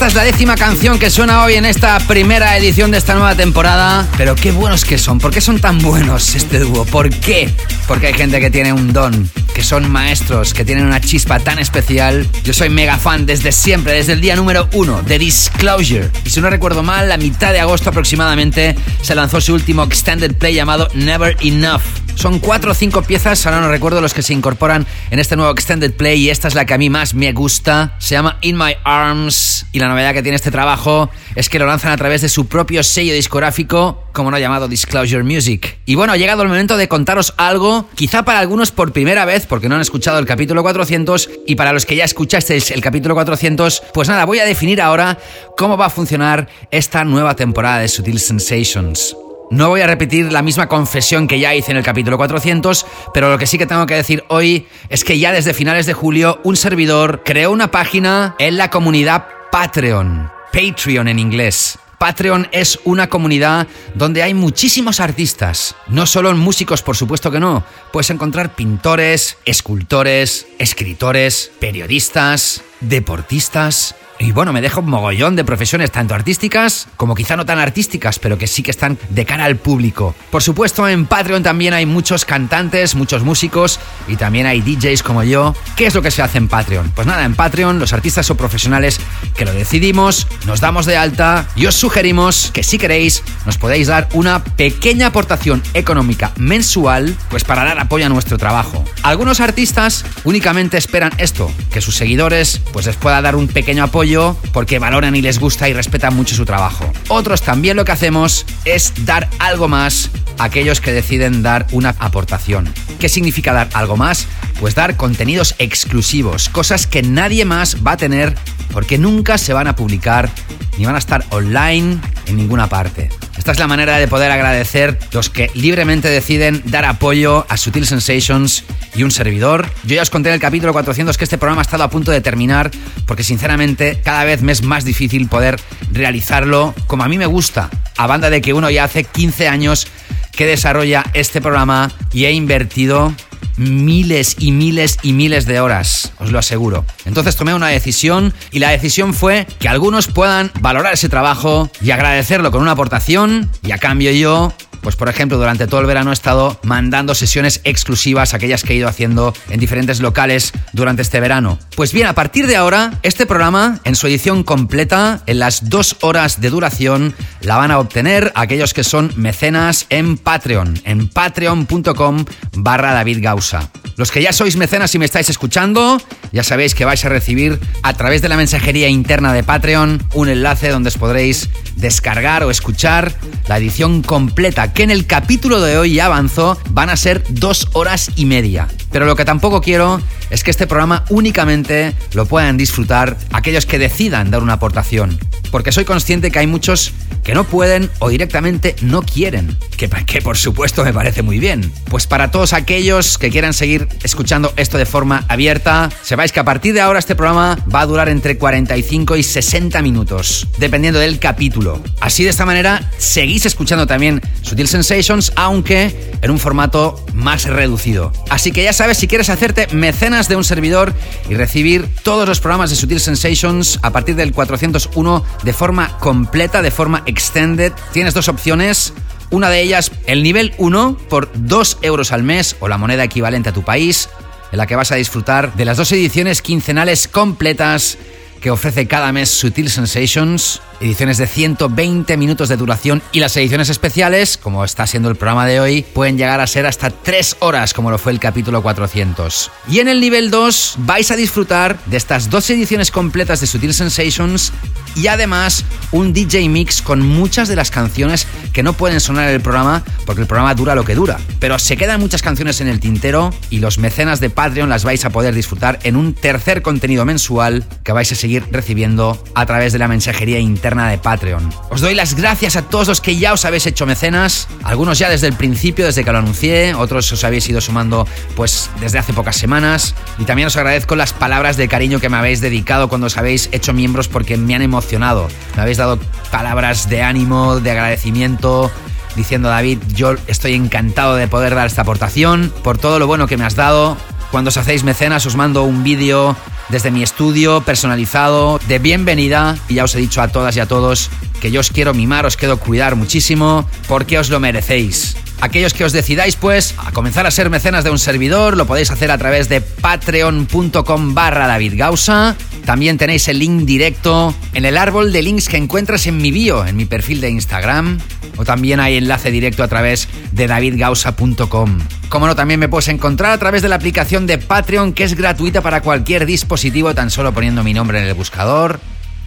Esta 0.03 0.09
es 0.09 0.15
la 0.17 0.25
décima 0.33 0.57
canción 0.57 0.99
que 0.99 1.11
suena 1.11 1.45
hoy 1.45 1.55
en 1.55 1.65
esta 1.65 1.97
primera 2.01 2.57
edición 2.57 2.91
de 2.91 2.99
esta 2.99 3.15
nueva 3.15 3.37
temporada. 3.37 4.05
Pero 4.19 4.35
qué 4.35 4.51
buenos 4.51 4.85
que 4.85 4.99
son. 4.99 5.21
¿Por 5.21 5.31
qué 5.31 5.41
son 5.41 5.61
tan 5.61 5.79
buenos 5.79 6.35
este 6.35 6.59
dúo? 6.59 6.85
¿Por 6.85 7.09
qué? 7.09 7.49
Porque 7.87 8.09
hay 8.09 8.15
gente 8.15 8.41
que 8.41 8.51
tiene 8.51 8.73
un 8.73 8.93
don, 8.93 9.31
que 9.55 9.63
son 9.63 9.89
maestros, 9.89 10.55
que 10.55 10.65
tienen 10.65 10.87
una 10.87 11.01
chispa 11.01 11.39
tan 11.39 11.61
especial. 11.61 12.27
Yo 12.43 12.53
soy 12.53 12.69
mega 12.69 12.97
fan 12.97 13.27
desde 13.27 13.53
siempre, 13.53 13.93
desde 13.93 14.15
el 14.15 14.21
día 14.21 14.35
número 14.35 14.69
uno 14.73 15.01
de 15.03 15.21
Disclosure. 15.21 16.11
Y 16.25 16.31
si 16.31 16.41
no 16.41 16.51
recuerdo 16.51 16.83
mal, 16.83 17.13
a 17.13 17.17
mitad 17.17 17.53
de 17.53 17.61
agosto 17.61 17.91
aproximadamente 17.91 18.75
se 19.03 19.15
lanzó 19.15 19.41
su 19.41 19.55
último 19.55 19.85
extended 19.85 20.35
play 20.35 20.57
llamado 20.57 20.89
Never 20.95 21.37
Enough. 21.43 21.83
Son 22.15 22.39
cuatro 22.39 22.71
o 22.71 22.75
cinco 22.75 23.03
piezas, 23.03 23.45
ahora 23.47 23.61
no 23.61 23.69
recuerdo 23.69 24.01
los 24.01 24.15
que 24.15 24.23
se 24.23 24.33
incorporan 24.33 24.87
en 25.11 25.19
este 25.19 25.35
nuevo 25.35 25.51
Extended 25.53 25.93
Play 25.95 26.21
y 26.23 26.31
esta 26.31 26.47
es 26.47 26.55
la 26.55 26.65
que 26.65 26.75
a 26.75 26.79
mí 26.79 26.89
más 26.89 27.15
me 27.15 27.33
gusta. 27.33 27.97
Se 27.99 28.15
llama 28.15 28.39
In 28.43 28.57
My 28.57 28.77
Arms 28.85 29.67
y 29.73 29.81
la 29.81 29.89
novedad 29.89 30.13
que 30.13 30.23
tiene 30.23 30.37
este 30.37 30.51
trabajo 30.51 31.11
es 31.35 31.49
que 31.49 31.59
lo 31.59 31.67
lanzan 31.67 31.93
a 31.93 31.97
través 31.97 32.23
de 32.23 32.29
su 32.29 32.47
propio 32.47 32.83
sello 32.83 33.13
discográfico, 33.13 34.05
como 34.13 34.31
no 34.31 34.39
llamado 34.39 34.69
Disclosure 34.69 35.25
Music. 35.25 35.79
Y 35.85 35.97
bueno, 35.97 36.13
ha 36.13 36.17
llegado 36.17 36.43
el 36.43 36.49
momento 36.49 36.77
de 36.77 36.87
contaros 36.87 37.35
algo, 37.39 37.89
quizá 37.97 38.25
para 38.25 38.39
algunos 38.39 38.71
por 38.71 38.93
primera 38.93 39.25
vez 39.25 39.47
porque 39.47 39.69
no 39.69 39.75
han 39.75 39.81
escuchado 39.81 40.19
el 40.19 40.27
capítulo 40.27 40.63
400 40.63 41.29
y 41.47 41.57
para 41.57 41.73
los 41.73 41.87
que 41.87 41.97
ya 41.97 42.05
escuchasteis 42.05 42.71
el 42.71 42.83
capítulo 42.83 43.15
400, 43.15 43.83
pues 43.93 44.09
nada, 44.09 44.27
voy 44.27 44.39
a 44.39 44.45
definir 44.45 44.81
ahora 44.81 45.19
cómo 45.57 45.77
va 45.77 45.87
a 45.87 45.91
funcionar 45.91 46.49
esta 46.71 47.05
nueva 47.05 47.35
temporada 47.35 47.81
de 47.81 47.89
Sutil 47.89 48.21
Sensations. 48.21 49.17
No 49.53 49.69
voy 49.69 49.83
a 49.83 49.87
repetir 49.87 50.33
la 50.33 50.41
misma 50.41 50.67
confesión 50.67 51.29
que 51.29 51.39
ya 51.39 51.55
hice 51.55 51.73
en 51.73 51.77
el 51.77 51.85
capítulo 51.85 52.17
400, 52.17 52.87
pero 53.13 53.31
lo 53.31 53.37
que 53.37 53.47
sí 53.47 53.59
que 53.59 53.67
tengo 53.67 53.85
que 53.85 53.95
decir 53.95 54.25
hoy 54.29 54.67
es 54.89 55.05
que 55.05 55.19
ya 55.19 55.31
desde 55.31 55.53
finales 55.53 55.85
de 55.85 55.93
julio 55.93 56.41
un 56.43 56.57
servidor 56.57 57.21
creó 57.23 57.51
una 57.51 57.71
página 57.71 58.35
en 58.39 58.57
la 58.57 58.71
comunidad 58.71 59.27
Patreon, 59.51 60.31
Patreon 60.55 61.07
en 61.07 61.19
inglés. 61.19 61.79
Patreon 61.99 62.49
es 62.51 62.81
una 62.85 63.11
comunidad 63.11 63.69
donde 63.95 64.23
hay 64.23 64.33
muchísimos 64.33 65.01
artistas, 65.01 65.75
no 65.87 66.07
solo 66.07 66.35
músicos, 66.35 66.81
por 66.81 66.97
supuesto 66.97 67.31
que 67.31 67.39
no. 67.39 67.63
Puedes 67.93 68.09
encontrar 68.09 68.55
pintores, 68.55 69.37
escultores, 69.45 70.47
escritores, 70.59 71.53
periodistas, 71.61 72.63
deportistas, 72.81 73.97
y 74.23 74.31
bueno, 74.31 74.53
me 74.53 74.61
dejo 74.61 74.81
un 74.81 74.89
mogollón 74.89 75.35
de 75.35 75.45
profesiones, 75.45 75.91
tanto 75.91 76.14
artísticas 76.14 76.87
como 76.97 77.14
quizá 77.14 77.37
no 77.37 77.45
tan 77.45 77.59
artísticas, 77.59 78.20
pero 78.20 78.39
que 78.39 78.47
sí 78.47 78.62
que 78.62 78.70
están 78.70 78.97
de 79.11 79.27
cara 79.27 79.45
al 79.45 79.57
público. 79.57 80.14
Por 80.31 80.43
supuesto, 80.43 80.87
en 80.87 81.07
Patreon 81.07 81.43
también 81.43 81.75
hay 81.75 81.87
muchos 81.87 82.25
cantantes, 82.25 82.95
muchos 82.95 83.25
músicos 83.25 83.81
y 84.07 84.16
también 84.16 84.47
hay 84.47 84.61
DJs 84.61 85.03
como 85.03 85.25
yo. 85.25 85.55
¿Qué 85.77 85.87
es 85.87 85.95
lo 85.95 86.03
que 86.03 86.12
se 86.12 86.23
hace 86.23 86.39
en 86.39 86.47
Patreon? 86.47 86.93
Pues 86.95 87.07
nada, 87.07 87.25
en 87.25 87.35
Patreon 87.35 87.81
los 87.81 87.93
artistas 87.93 88.31
o 88.31 88.37
profesionales 88.37 89.01
que 89.37 89.45
lo 89.45 89.53
decidimos, 89.53 90.29
nos 90.47 90.61
damos 90.61 90.87
de 90.87 90.97
alta 90.97 91.49
y 91.57 91.66
os 91.66 91.75
sugerimos 91.75 92.51
que 92.53 92.62
si 92.62 92.79
queréis 92.79 93.25
nos 93.45 93.59
podéis 93.59 93.89
dar 93.89 94.09
una 94.12 94.45
pequeña 94.45 95.09
aportación 95.09 95.62
económica 95.75 96.33
mensual, 96.37 97.16
pues 97.29 97.43
para 97.43 97.64
dar 97.64 97.81
apoyo 97.81 98.07
a 98.07 98.09
nuestro 98.09 98.39
trabajo. 98.39 98.85
Algunos 99.03 99.41
artistas 99.41 100.05
únicamente 100.23 100.79
esperan 100.79 101.12
esto, 101.18 101.51
que 101.73 101.81
sus 101.81 101.97
seguidores 101.97 102.61
pues 102.73 102.87
les 102.87 102.97
pueda 102.97 103.20
dar 103.20 103.35
un 103.35 103.49
pequeño 103.49 103.83
apoyo 103.83 104.12
porque 104.53 104.79
valoran 104.79 105.17
y 105.17 105.23
les 105.23 105.39
gusta 105.39 105.69
y 105.69 105.73
respetan 105.73 106.15
mucho 106.15 106.35
su 106.35 106.45
trabajo. 106.45 106.85
Otros 107.09 107.43
también 107.43 107.77
lo 107.77 107.85
que 107.85 107.93
hacemos 107.93 108.45
es 108.65 108.93
dar 109.07 109.29
algo 109.39 109.69
más 109.69 110.11
aquellos 110.45 110.80
que 110.80 110.93
deciden 110.93 111.43
dar 111.43 111.66
una 111.72 111.95
aportación. 111.99 112.68
¿Qué 112.99 113.09
significa 113.09 113.53
dar 113.53 113.68
algo 113.74 113.97
más? 113.97 114.26
Pues 114.61 114.74
dar 114.74 114.97
contenidos 114.97 115.55
exclusivos, 115.59 116.49
cosas 116.49 116.86
que 116.86 117.03
nadie 117.03 117.45
más 117.45 117.78
va 117.86 117.93
a 117.93 117.97
tener 117.97 118.34
porque 118.72 118.99
nunca 118.99 119.38
se 119.38 119.53
van 119.53 119.66
a 119.66 119.76
publicar 119.76 120.30
ni 120.78 120.84
van 120.84 120.95
a 120.95 120.99
estar 120.99 121.24
online 121.30 121.99
en 122.26 122.36
ninguna 122.36 122.68
parte. 122.68 123.09
Esta 123.36 123.53
es 123.53 123.59
la 123.59 123.66
manera 123.66 123.99
de 123.99 124.09
poder 124.09 124.30
agradecer 124.30 124.99
los 125.12 125.30
que 125.30 125.51
libremente 125.55 126.09
deciden 126.09 126.62
dar 126.66 126.84
apoyo 126.84 127.47
a 127.49 127.57
Sutil 127.57 127.86
Sensations 127.86 128.64
y 128.95 129.03
un 129.03 129.11
servidor. 129.11 129.68
Yo 129.84 129.97
ya 129.97 130.03
os 130.03 130.11
conté 130.11 130.28
en 130.28 130.34
el 130.34 130.40
capítulo 130.40 130.72
400 130.72 131.16
que 131.16 131.24
este 131.24 131.38
programa 131.38 131.62
ha 131.62 131.64
estado 131.64 131.84
a 131.84 131.90
punto 131.90 132.11
de 132.11 132.20
terminar 132.20 132.70
porque 133.07 133.24
sinceramente 133.24 134.01
cada 134.03 134.24
vez 134.24 134.43
me 134.43 134.53
es 134.53 134.62
más 134.62 134.84
difícil 134.84 135.28
poder 135.28 135.61
realizarlo 135.90 136.74
como 136.86 137.05
a 137.05 137.09
mí 137.09 137.18
me 137.18 137.26
gusta, 137.26 137.70
a 137.97 138.07
banda 138.07 138.30
de 138.30 138.40
que 138.40 138.53
uno 138.53 138.70
ya 138.70 138.84
hace 138.84 139.05
15 139.05 139.49
años 139.49 139.86
que 140.33 140.47
desarrolla 140.47 141.05
este 141.14 141.41
programa 141.41 141.91
y 142.12 142.24
he 142.24 142.33
invertido 142.33 143.14
miles 143.57 144.37
y 144.39 144.53
miles 144.53 144.99
y 145.03 145.12
miles 145.12 145.47
de 145.47 145.61
horas, 145.61 146.12
os 146.18 146.33
lo 146.33 146.39
aseguro. 146.39 146.85
Entonces 147.05 147.37
tomé 147.37 147.55
una 147.55 147.68
decisión 147.68 148.33
y 148.51 148.59
la 148.59 148.70
decisión 148.70 149.14
fue 149.14 149.47
que 149.59 149.68
algunos 149.68 150.09
puedan 150.09 150.51
valorar 150.61 150.95
ese 150.95 151.09
trabajo 151.09 151.70
y 151.80 151.91
agradecerlo 151.91 152.51
con 152.51 152.62
una 152.62 152.72
aportación 152.72 153.51
y 153.62 153.72
a 153.72 153.78
cambio 153.78 154.11
yo 154.12 154.53
pues 154.83 154.97
por 154.97 155.09
ejemplo, 155.09 155.39
durante 155.39 155.66
todo 155.66 155.80
el 155.80 155.87
verano 155.87 156.11
he 156.11 156.14
estado 156.14 156.61
mandando 156.62 157.14
sesiones 157.14 157.61
exclusivas, 157.64 158.35
aquellas 158.35 158.62
que 158.62 158.74
he 158.74 158.76
ido 158.76 158.89
haciendo 158.89 159.33
en 159.49 159.61
diferentes 159.61 160.01
locales 160.01 160.53
durante 160.72 161.03
este 161.03 161.20
verano. 161.20 161.59
Pues 161.76 161.93
bien, 161.93 162.07
a 162.07 162.14
partir 162.14 162.47
de 162.47 162.57
ahora, 162.57 162.99
este 163.03 163.26
programa, 163.26 163.80
en 163.85 163.97
su 163.97 164.07
edición 164.07 164.43
completa, 164.43 165.22
en 165.26 165.39
las 165.39 165.70
dos 165.70 165.97
horas 166.01 166.41
de 166.41 166.51
duración, 166.51 167.14
la 167.41 167.57
van 167.57 167.70
a 167.70 167.78
obtener 167.78 168.33
aquellos 168.35 168.74
que 168.74 168.85
son 168.85 169.12
mecenas 169.16 169.87
en 169.89 170.18
Patreon, 170.18 170.80
en 170.85 171.09
patreon.com 171.09 172.24
barra 172.57 172.93
David 172.93 173.18
Gausa. 173.22 173.70
Los 173.97 174.11
que 174.11 174.22
ya 174.22 174.33
sois 174.33 174.57
mecenas 174.57 174.95
y 174.95 174.99
me 174.99 175.05
estáis 175.05 175.28
escuchando, 175.28 176.01
ya 176.33 176.43
sabéis 176.43 176.74
que 176.74 176.85
vais 176.85 177.05
a 177.05 177.09
recibir 177.09 177.61
a 177.83 177.95
través 177.95 178.22
de 178.22 178.28
la 178.28 178.37
mensajería 178.37 178.89
interna 178.89 179.33
de 179.33 179.43
Patreon 179.43 180.03
un 180.14 180.28
enlace 180.28 180.70
donde 180.70 180.89
os 180.89 180.99
podréis 180.99 181.49
descargar 181.76 182.43
o 182.43 182.51
escuchar 182.51 183.12
la 183.49 183.59
edición 183.59 184.03
completa, 184.03 184.72
que 184.73 184.83
en 184.83 184.91
el 184.91 185.07
capítulo 185.07 185.61
de 185.61 185.79
hoy 185.79 185.95
ya 185.95 186.07
avanzó, 186.07 186.59
van 186.70 186.91
a 186.91 186.97
ser 186.97 187.23
dos 187.29 187.68
horas 187.73 188.11
y 188.16 188.27
media. 188.27 188.68
Pero 188.91 189.07
lo 189.07 189.16
que 189.16 189.25
tampoco 189.25 189.61
quiero 189.61 190.01
es 190.31 190.45
que 190.45 190.51
este 190.51 190.66
programa 190.66 191.05
únicamente 191.09 191.95
lo 192.12 192.27
puedan 192.27 192.57
disfrutar 192.57 193.16
aquellos 193.33 193.66
que 193.66 193.79
decidan 193.79 194.31
dar 194.31 194.43
una 194.43 194.55
aportación. 194.55 195.18
Porque 195.51 195.73
soy 195.73 195.85
consciente 195.85 196.31
que 196.31 196.39
hay 196.39 196.47
muchos 196.47 196.93
que 197.23 197.35
no 197.35 197.45
pueden 197.45 197.91
o 197.99 198.09
directamente 198.09 198.75
no 198.81 199.03
quieren. 199.03 199.57
Que, 199.77 199.89
que 199.89 200.23
por 200.23 200.37
supuesto 200.37 200.85
me 200.85 200.93
parece 200.93 201.23
muy 201.23 201.39
bien. 201.39 201.73
Pues 201.91 202.07
para 202.07 202.31
todos 202.31 202.53
aquellos 202.53 203.18
que 203.18 203.31
quieran 203.31 203.53
seguir 203.53 203.89
escuchando 204.03 204.53
esto 204.57 204.79
de 204.79 204.87
forma 204.87 205.25
abierta, 205.29 205.91
sepáis 206.03 206.33
que 206.33 206.41
a 206.41 206.45
partir 206.45 206.75
de 206.75 206.81
ahora 206.81 206.99
este 206.99 207.14
programa 207.14 207.59
va 207.73 207.81
a 207.81 207.87
durar 207.87 208.09
entre 208.09 208.39
45 208.39 209.16
y 209.16 209.23
60 209.23 209.83
minutos, 209.83 210.49
dependiendo 210.59 210.99
del 210.99 211.18
capítulo. 211.18 211.83
Así 212.01 212.25
de 212.25 212.31
esta 212.31 212.47
manera 212.47 212.91
seguís 212.99 213.47
escuchando 213.47 213.87
también 213.87 214.20
Sensations, 214.69 215.33
aunque 215.37 216.13
en 216.23 216.31
un 216.31 216.39
formato 216.39 217.05
más 217.15 217.45
reducido. 217.45 218.13
Así 218.31 218.53
que 218.53 218.63
ya 218.63 218.73
sabes, 218.73 218.99
si 218.99 219.09
quieres 219.09 219.31
hacerte 219.31 219.67
mecenas 219.73 220.29
de 220.29 220.37
un 220.37 220.45
servidor 220.45 220.95
y 221.29 221.35
recibir 221.35 221.89
todos 222.03 222.29
los 222.29 222.41
programas 222.41 222.71
de 222.71 222.77
Sutil 222.77 223.01
Sensations 223.01 223.79
a 223.83 223.91
partir 223.91 224.15
del 224.17 224.33
401 224.33 225.25
de 225.43 225.53
forma 225.53 225.99
completa, 225.99 226.63
de 226.63 226.71
forma 226.71 227.03
extended, 227.07 227.73
tienes 227.93 228.15
dos 228.15 228.29
opciones. 228.29 228.93
Una 229.31 229.49
de 229.49 229.63
ellas, 229.63 229.91
el 230.07 230.23
nivel 230.23 230.55
1 230.59 230.99
por 231.09 231.31
2 231.35 231.79
euros 231.83 232.13
al 232.13 232.23
mes 232.23 232.57
o 232.61 232.69
la 232.69 232.79
moneda 232.79 233.05
equivalente 233.05 233.49
a 233.49 233.53
tu 233.53 233.63
país, 233.63 234.09
en 234.53 234.59
la 234.59 234.67
que 234.67 234.77
vas 234.77 234.93
a 234.93 234.97
disfrutar 234.97 235.55
de 235.55 235.65
las 235.65 235.79
dos 235.79 235.91
ediciones 235.93 236.43
quincenales 236.43 237.09
completas 237.09 237.97
que 238.41 238.51
ofrece 238.51 238.87
cada 238.87 239.13
mes 239.13 239.31
Sutil 239.31 239.71
Sensations 239.71 240.61
ediciones 240.83 241.16
de 241.16 241.26
120 241.26 242.16
minutos 242.16 242.49
de 242.49 242.57
duración 242.57 243.03
y 243.12 243.20
las 243.20 243.37
ediciones 243.37 243.68
especiales, 243.68 244.37
como 244.37 244.64
está 244.64 244.87
siendo 244.87 245.09
el 245.09 245.16
programa 245.16 245.47
de 245.47 245.61
hoy, 245.61 245.83
pueden 245.83 246.18
llegar 246.18 246.41
a 246.41 246.47
ser 246.47 246.66
hasta 246.66 246.91
3 246.91 247.37
horas, 247.39 247.72
como 247.72 247.91
lo 247.91 247.99
fue 247.99 248.12
el 248.12 248.18
capítulo 248.18 248.62
400. 248.62 249.51
Y 249.68 249.78
en 249.78 249.89
el 249.89 250.01
nivel 250.01 250.30
2 250.30 250.74
vais 250.78 251.11
a 251.11 251.16
disfrutar 251.16 251.78
de 251.87 251.97
estas 251.97 252.30
dos 252.30 252.51
ediciones 252.51 252.91
completas 252.91 253.41
de 253.41 253.47
Sutil 253.47 253.74
Sensations 253.74 254.53
y 254.97 255.07
además 255.07 255.64
un 255.93 256.12
DJ 256.12 256.49
mix 256.49 256.83
con 256.83 257.01
muchas 257.01 257.49
de 257.49 257.57
las 257.57 257.70
canciones 257.70 258.26
que 258.53 258.62
no 258.62 258.72
pueden 258.72 259.01
sonar 259.01 259.28
en 259.28 259.35
el 259.37 259.41
programa 259.41 259.85
porque 260.05 260.22
el 260.22 260.26
programa 260.26 260.55
dura 260.55 260.74
lo 260.74 260.85
que 260.85 260.95
dura. 260.95 261.18
Pero 261.39 261.59
se 261.59 261.76
quedan 261.76 262.01
muchas 262.01 262.22
canciones 262.22 262.61
en 262.61 262.68
el 262.68 262.80
tintero 262.80 263.33
y 263.51 263.61
los 263.61 263.78
mecenas 263.78 264.20
de 264.20 264.30
Patreon 264.30 264.68
las 264.68 264.85
vais 264.85 265.05
a 265.05 265.11
poder 265.11 265.35
disfrutar 265.35 265.78
en 265.85 265.97
un 265.97 266.12
tercer 266.12 266.61
contenido 266.61 267.05
mensual 267.05 267.64
que 267.85 267.93
vais 267.93 268.11
a 268.11 268.16
seguir 268.16 268.45
recibiendo 268.51 269.22
a 269.35 269.47
través 269.47 269.72
de 269.72 269.78
la 269.78 269.89
mensajería 269.89 270.41
interna 270.41 270.72
de 270.73 270.99
Patreon. 270.99 271.53
Os 271.70 271.81
doy 271.81 271.95
las 271.95 272.14
gracias 272.14 272.57
a 272.57 272.62
todos 272.62 272.89
los 272.89 273.01
que 273.01 273.16
ya 273.16 273.33
os 273.33 273.45
habéis 273.45 273.66
hecho 273.66 273.85
mecenas, 273.85 274.49
algunos 274.64 274.99
ya 274.99 275.11
desde 275.11 275.27
el 275.27 275.35
principio, 275.35 275.87
desde 275.87 276.05
que 276.05 276.12
lo 276.12 276.18
anuncié, 276.18 276.75
otros 276.75 277.12
os 277.12 277.25
habéis 277.25 277.49
ido 277.49 277.61
sumando 277.61 278.07
pues 278.35 278.70
desde 278.81 278.99
hace 278.99 279.12
pocas 279.12 279.37
semanas 279.37 279.95
y 280.18 280.25
también 280.25 280.47
os 280.47 280.57
agradezco 280.57 280.97
las 280.97 281.12
palabras 281.12 281.57
de 281.57 281.68
cariño 281.68 282.01
que 282.01 282.09
me 282.09 282.16
habéis 282.16 282.41
dedicado 282.41 282.89
cuando 282.89 283.07
os 283.07 283.18
habéis 283.18 283.49
hecho 283.53 283.73
miembros 283.73 284.09
porque 284.09 284.37
me 284.37 284.55
han 284.55 284.62
emocionado. 284.62 285.29
Me 285.57 285.62
habéis 285.62 285.77
dado 285.77 285.99
palabras 286.31 286.89
de 286.89 287.03
ánimo, 287.03 287.61
de 287.61 287.70
agradecimiento, 287.70 288.70
diciendo 289.14 289.49
David, 289.49 289.79
yo 289.95 290.14
estoy 290.27 290.55
encantado 290.55 291.16
de 291.16 291.29
poder 291.29 291.55
dar 291.55 291.66
esta 291.66 291.83
aportación 291.83 292.53
por 292.62 292.79
todo 292.79 292.99
lo 292.99 293.07
bueno 293.07 293.27
que 293.27 293.37
me 293.37 293.45
has 293.45 293.55
dado. 293.55 293.97
Cuando 294.33 294.49
os 294.49 294.57
hacéis 294.57 294.83
mecenas 294.83 295.26
os 295.26 295.37
mando 295.37 295.62
un 295.62 295.85
vídeo 295.85 296.35
desde 296.70 296.91
mi 296.91 297.03
estudio 297.03 297.61
personalizado 297.61 298.59
de 298.66 298.78
bienvenida. 298.78 299.59
Y 299.68 299.74
ya 299.74 299.85
os 299.85 299.95
he 299.95 299.99
dicho 299.99 300.22
a 300.22 300.28
todas 300.28 300.57
y 300.57 300.61
a 300.61 300.66
todos 300.66 301.11
que 301.43 301.51
yo 301.51 301.61
os 301.61 301.68
quiero 301.68 301.93
mimar, 301.93 302.24
os 302.24 302.39
quiero 302.39 302.57
cuidar 302.57 302.97
muchísimo 302.97 303.68
porque 303.89 304.18
os 304.18 304.30
lo 304.30 304.41
merecéis. 304.41 305.16
Aquellos 305.43 305.74
que 305.74 305.84
os 305.84 305.93
decidáis 305.93 306.36
pues 306.36 306.72
a 306.78 306.93
comenzar 306.93 307.26
a 307.26 307.32
ser 307.32 307.51
mecenas 307.51 307.82
de 307.82 307.90
un 307.90 307.99
servidor, 307.99 308.57
lo 308.57 308.64
podéis 308.64 308.93
hacer 308.93 309.11
a 309.11 309.18
través 309.18 309.49
de 309.49 309.61
patreon.com 309.61 311.14
barra 311.14 311.49
David 311.49 311.74
Gausa. 311.76 312.36
También 312.64 312.97
tenéis 312.97 313.26
el 313.26 313.40
link 313.40 313.64
directo 313.64 314.32
en 314.55 314.64
el 314.64 314.76
árbol 314.76 315.12
de 315.12 315.20
links 315.20 315.49
que 315.49 315.57
encuentras 315.57 316.07
en 316.07 316.18
mi 316.18 316.30
bio, 316.30 316.64
en 316.64 316.76
mi 316.76 316.84
perfil 316.84 317.20
de 317.20 317.30
Instagram. 317.30 317.99
O 318.36 318.45
también 318.45 318.78
hay 318.78 318.97
enlace 318.97 319.32
directo 319.32 319.64
a 319.64 319.68
través 319.68 320.07
de 320.30 320.47
davidgausa.com. 320.47 321.78
Como 322.09 322.28
no, 322.28 322.36
también 322.36 322.61
me 322.61 322.68
puedes 322.68 322.86
encontrar 322.86 323.32
a 323.32 323.38
través 323.38 323.62
de 323.62 323.68
la 323.68 323.74
aplicación 323.74 324.28
de 324.28 324.38
Patreon 324.38 324.93
que 324.93 325.03
es 325.03 325.14
gratuita 325.14 325.61
para 325.61 325.80
cualquier 325.80 326.24
dispositivo 326.24 326.95
tan 326.95 327.11
solo 327.11 327.34
poniendo 327.34 327.64
mi 327.64 327.74
nombre 327.74 327.99
en 327.99 328.07
el 328.07 328.14
buscador. 328.14 328.78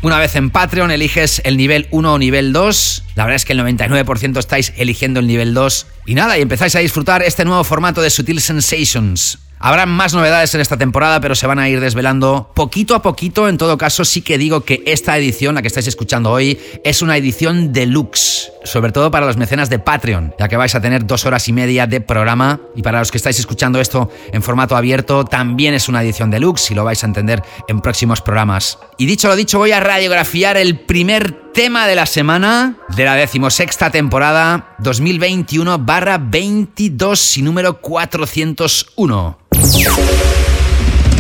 Una 0.05 0.19
vez 0.19 0.35
en 0.35 0.51
Patreon 0.51 0.91
eliges 0.91 1.41
el 1.45 1.57
nivel 1.57 1.87
1 1.89 2.13
o 2.13 2.19
nivel 2.19 2.53
2. 2.53 3.03
La 3.15 3.23
verdad 3.23 3.37
es 3.37 3.43
que 3.43 3.53
el 3.53 3.59
99% 3.61 4.37
estáis 4.37 4.71
eligiendo 4.77 5.19
el 5.19 5.25
nivel 5.25 5.55
2. 5.55 5.87
Y 6.05 6.13
nada, 6.13 6.37
y 6.37 6.43
empezáis 6.43 6.75
a 6.75 6.79
disfrutar 6.79 7.23
este 7.23 7.43
nuevo 7.43 7.63
formato 7.63 8.03
de 8.03 8.11
Sutil 8.11 8.39
Sensations. 8.39 9.39
Habrá 9.57 9.87
más 9.87 10.13
novedades 10.13 10.53
en 10.53 10.61
esta 10.61 10.77
temporada, 10.77 11.19
pero 11.21 11.33
se 11.33 11.47
van 11.47 11.57
a 11.57 11.69
ir 11.69 11.79
desvelando 11.79 12.51
poquito 12.53 12.93
a 12.93 13.01
poquito. 13.01 13.49
En 13.49 13.57
todo 13.57 13.79
caso, 13.79 14.05
sí 14.05 14.21
que 14.21 14.37
digo 14.37 14.61
que 14.61 14.83
esta 14.85 15.17
edición, 15.17 15.55
la 15.55 15.63
que 15.63 15.69
estáis 15.69 15.87
escuchando 15.87 16.29
hoy, 16.29 16.59
es 16.83 17.01
una 17.01 17.17
edición 17.17 17.73
deluxe, 17.73 18.51
sobre 18.65 18.91
todo 18.91 19.11
para 19.11 19.25
los 19.25 19.37
mecenas 19.37 19.69
de 19.69 19.79
Patreon, 19.79 20.35
ya 20.37 20.47
que 20.47 20.57
vais 20.57 20.75
a 20.75 20.81
tener 20.81 21.05
dos 21.05 21.25
horas 21.25 21.47
y 21.47 21.53
media 21.53 21.87
de 21.87 22.01
programa. 22.01 22.59
Y 22.75 22.81
para 22.81 22.99
los 22.99 23.11
que 23.11 23.17
estáis 23.17 23.39
escuchando 23.39 23.79
esto 23.79 24.11
en 24.31 24.43
formato 24.43 24.75
abierto, 24.75 25.23
también 25.23 25.73
es 25.73 25.87
una 25.87 26.03
edición 26.03 26.29
deluxe 26.31 26.71
y 26.71 26.75
lo 26.75 26.83
vais 26.83 27.03
a 27.03 27.07
entender 27.07 27.43
en 27.67 27.81
próximos 27.81 28.21
programas. 28.21 28.77
Y 28.97 29.05
dicho 29.05 29.27
lo 29.27 29.35
dicho, 29.35 29.57
voy 29.57 29.71
a 29.71 29.79
radiografiar 29.79 30.57
el 30.57 30.79
primer 30.79 31.51
tema 31.53 31.87
de 31.87 31.95
la 31.95 32.05
semana 32.05 32.75
de 32.95 33.05
la 33.05 33.15
decimosexta 33.15 33.89
temporada 33.89 34.75
2021 34.79 35.79
barra 35.79 36.17
22 36.17 37.37
y 37.37 37.41
número 37.41 37.79
401. 37.79 39.37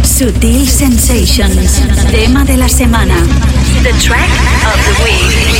Sutil 0.03 0.67
Sensations, 0.67 1.81
tema 2.11 2.45
de 2.45 2.57
la 2.57 2.69
semana. 2.69 3.15
The 3.83 3.91
track 3.99 4.29
of 4.65 4.79
the 4.85 5.03
week. 5.03 5.54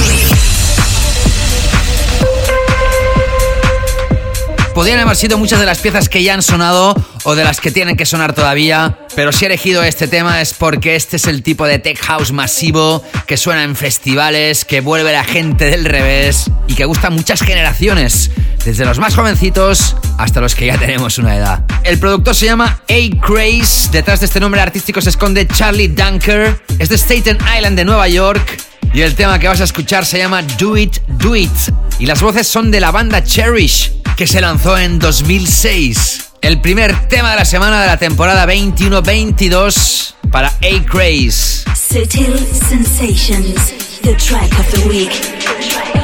Podrían 4.76 5.00
haber 5.00 5.16
sido 5.16 5.38
muchas 5.38 5.62
de 5.62 5.66
las 5.66 5.80
piezas 5.80 6.10
que 6.10 6.22
ya 6.22 6.34
han 6.34 6.42
sonado 6.42 7.02
o 7.24 7.34
de 7.34 7.46
las 7.46 7.62
que 7.62 7.72
tienen 7.72 7.96
que 7.96 8.06
sonar 8.06 8.36
todavía, 8.36 9.00
pero 9.16 9.32
si 9.32 9.46
he 9.46 9.48
elegido 9.48 9.82
este 9.84 10.10
tema 10.10 10.42
es 10.42 10.54
porque 10.54 10.98
este 10.98 11.16
es 11.16 11.28
el 11.28 11.44
tipo 11.44 11.66
de 11.66 11.80
tech 11.80 11.98
house 12.02 12.34
masivo 12.34 13.02
que 13.26 13.38
suena 13.38 13.64
en 13.64 13.78
festivales, 13.78 14.66
que 14.66 14.82
vuelve 14.82 15.14
la 15.14 15.24
gente 15.24 15.70
del 15.70 15.86
revés 15.86 16.52
y 16.68 16.76
que 16.76 16.84
gusta 16.84 17.08
a 17.08 17.10
muchas 17.10 17.40
generaciones, 17.40 18.32
desde 18.66 18.84
los 18.84 19.00
más 19.00 19.16
jovencitos 19.16 19.96
hasta 20.18 20.42
los 20.42 20.56
que 20.56 20.66
ya 20.66 20.78
tenemos 20.78 21.20
una 21.20 21.38
edad. 21.38 21.64
El 21.86 21.98
productor 21.98 22.36
se 22.36 22.48
llama 22.48 22.82
A. 22.90 23.26
Craze, 23.26 23.92
detrás 23.94 24.20
de 24.20 24.26
este 24.26 24.42
nombre 24.42 24.60
artístico 24.60 25.00
se 25.00 25.10
esconde 25.10 25.48
Charlie 25.48 25.88
Dunker, 25.88 26.62
es 26.80 26.90
de 26.90 26.98
Staten 26.98 27.38
Island 27.58 27.78
de 27.78 27.86
Nueva 27.86 28.10
York 28.10 28.58
y 28.96 29.02
el 29.02 29.14
tema 29.14 29.38
que 29.40 29.50
vas 29.50 29.60
a 29.60 29.66
escuchar 29.66 30.06
se 30.06 30.18
llama 30.18 30.42
Do 30.58 30.78
It, 30.78 31.00
Do 31.20 31.36
It. 31.36 31.52
Y 32.00 32.06
las 32.06 32.22
voces 32.22 32.48
son 32.48 32.72
de 32.72 32.80
la 32.80 32.92
banda 32.92 33.22
Cherish, 33.22 33.92
que 34.16 34.26
se 34.26 34.40
lanzó 34.40 34.78
en 34.78 35.00
2006. 35.00 36.30
El 36.42 36.62
primer 36.62 37.10
tema 37.10 37.32
de 37.32 37.36
la 37.36 37.46
semana 37.46 37.82
de 37.82 37.88
la 37.88 37.98
temporada 37.98 38.46
21-22 38.48 40.14
para 40.32 40.48
A 40.48 40.86
Craze. 40.90 41.66
Sutil 41.76 42.40
Sensations, 42.70 43.74
the 44.02 44.14
track 44.16 44.58
of 44.58 44.72
the 44.72 44.88
week. 44.88 45.95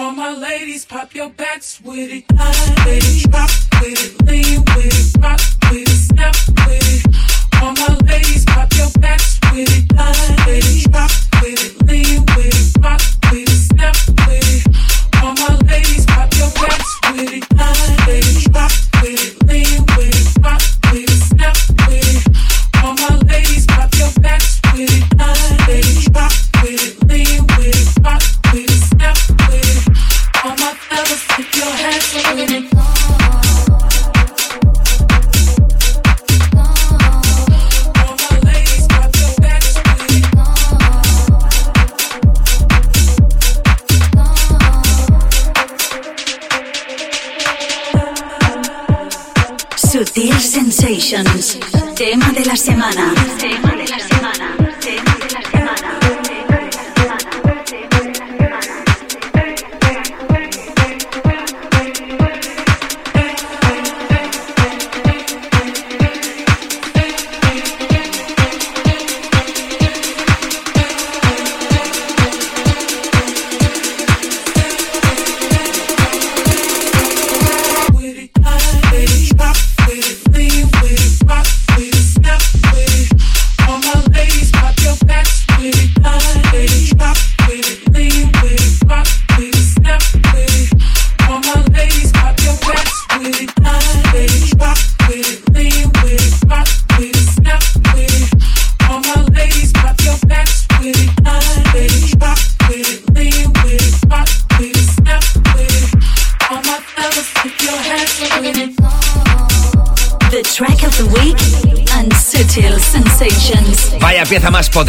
All 0.00 0.12
my 0.12 0.32
ladies, 0.32 0.84
pop 0.84 1.12
your 1.12 1.28
backs 1.28 1.80
with 1.82 2.08
it. 2.12 2.24
Line 2.32 2.54
with 2.86 3.02
it, 3.02 3.30
drop 3.32 3.50
with 3.82 3.98
it, 3.98 4.26
lean 4.28 4.60
with 4.76 4.94
it, 4.94 5.20
rock 5.20 5.40
with 5.72 5.88
it, 5.88 5.88
snap 5.88 6.36
with 6.68 6.86
it. 6.94 7.60
All 7.60 7.72
my 7.72 7.98
ladies, 8.06 8.44
pop 8.44 8.72
your 8.74 8.90
backs 9.00 9.40
with 9.50 9.68
it. 9.76 9.92
Line 9.92 10.36
with 10.46 10.86
it, 10.86 10.92
drop 10.92 11.10
with 11.42 11.64
it, 11.64 11.82
lean 11.88 12.24
with 12.36 12.46
it, 12.46 12.80
rock 12.80 13.00
with 13.32 13.48
it, 13.48 13.58
snap 13.58 13.96
with 14.28 14.46
it. 14.54 15.20
All 15.20 15.34
my 15.34 15.58
ladies, 15.66 16.06
pop 16.06 16.32
your 16.36 16.50
backs 16.50 17.00
with 17.10 17.32
it. 17.32 17.67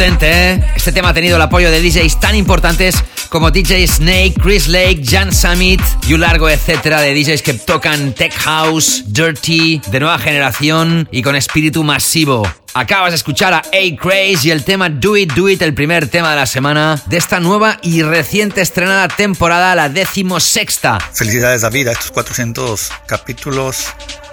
¿Eh? 0.00 0.64
Este 0.74 0.92
tema 0.92 1.10
ha 1.10 1.14
tenido 1.14 1.36
el 1.36 1.42
apoyo 1.42 1.70
de 1.70 1.82
DJs 1.82 2.20
tan 2.20 2.34
importantes 2.34 2.94
como 3.28 3.50
DJ 3.50 3.86
Snake, 3.86 4.34
Chris 4.42 4.66
Lake, 4.66 5.02
Jan 5.04 5.30
Summit 5.30 5.80
y 6.08 6.14
un 6.14 6.22
largo 6.22 6.48
etcétera 6.48 7.02
de 7.02 7.12
DJs 7.12 7.42
que 7.42 7.52
tocan 7.52 8.14
tech 8.14 8.32
house, 8.32 9.04
dirty, 9.08 9.82
de 9.88 10.00
nueva 10.00 10.18
generación 10.18 11.06
y 11.12 11.20
con 11.20 11.36
espíritu 11.36 11.84
masivo. 11.84 12.50
Acabas 12.72 13.10
de 13.10 13.16
escuchar 13.16 13.52
a 13.52 13.58
A 13.58 13.96
Craze 14.00 14.48
y 14.48 14.50
el 14.50 14.64
tema 14.64 14.88
Do 14.88 15.18
It, 15.18 15.34
Do 15.34 15.50
It, 15.50 15.60
el 15.60 15.74
primer 15.74 16.08
tema 16.08 16.30
de 16.30 16.36
la 16.36 16.46
semana 16.46 16.98
de 17.06 17.18
esta 17.18 17.38
nueva 17.38 17.78
y 17.82 18.02
reciente 18.02 18.62
estrenada 18.62 19.06
temporada, 19.08 19.74
la 19.74 19.90
decimosexta. 19.90 20.98
Felicidades 21.12 21.60
David 21.60 21.88
a 21.88 21.92
estos 21.92 22.10
400 22.12 22.90
capítulos. 23.06 23.88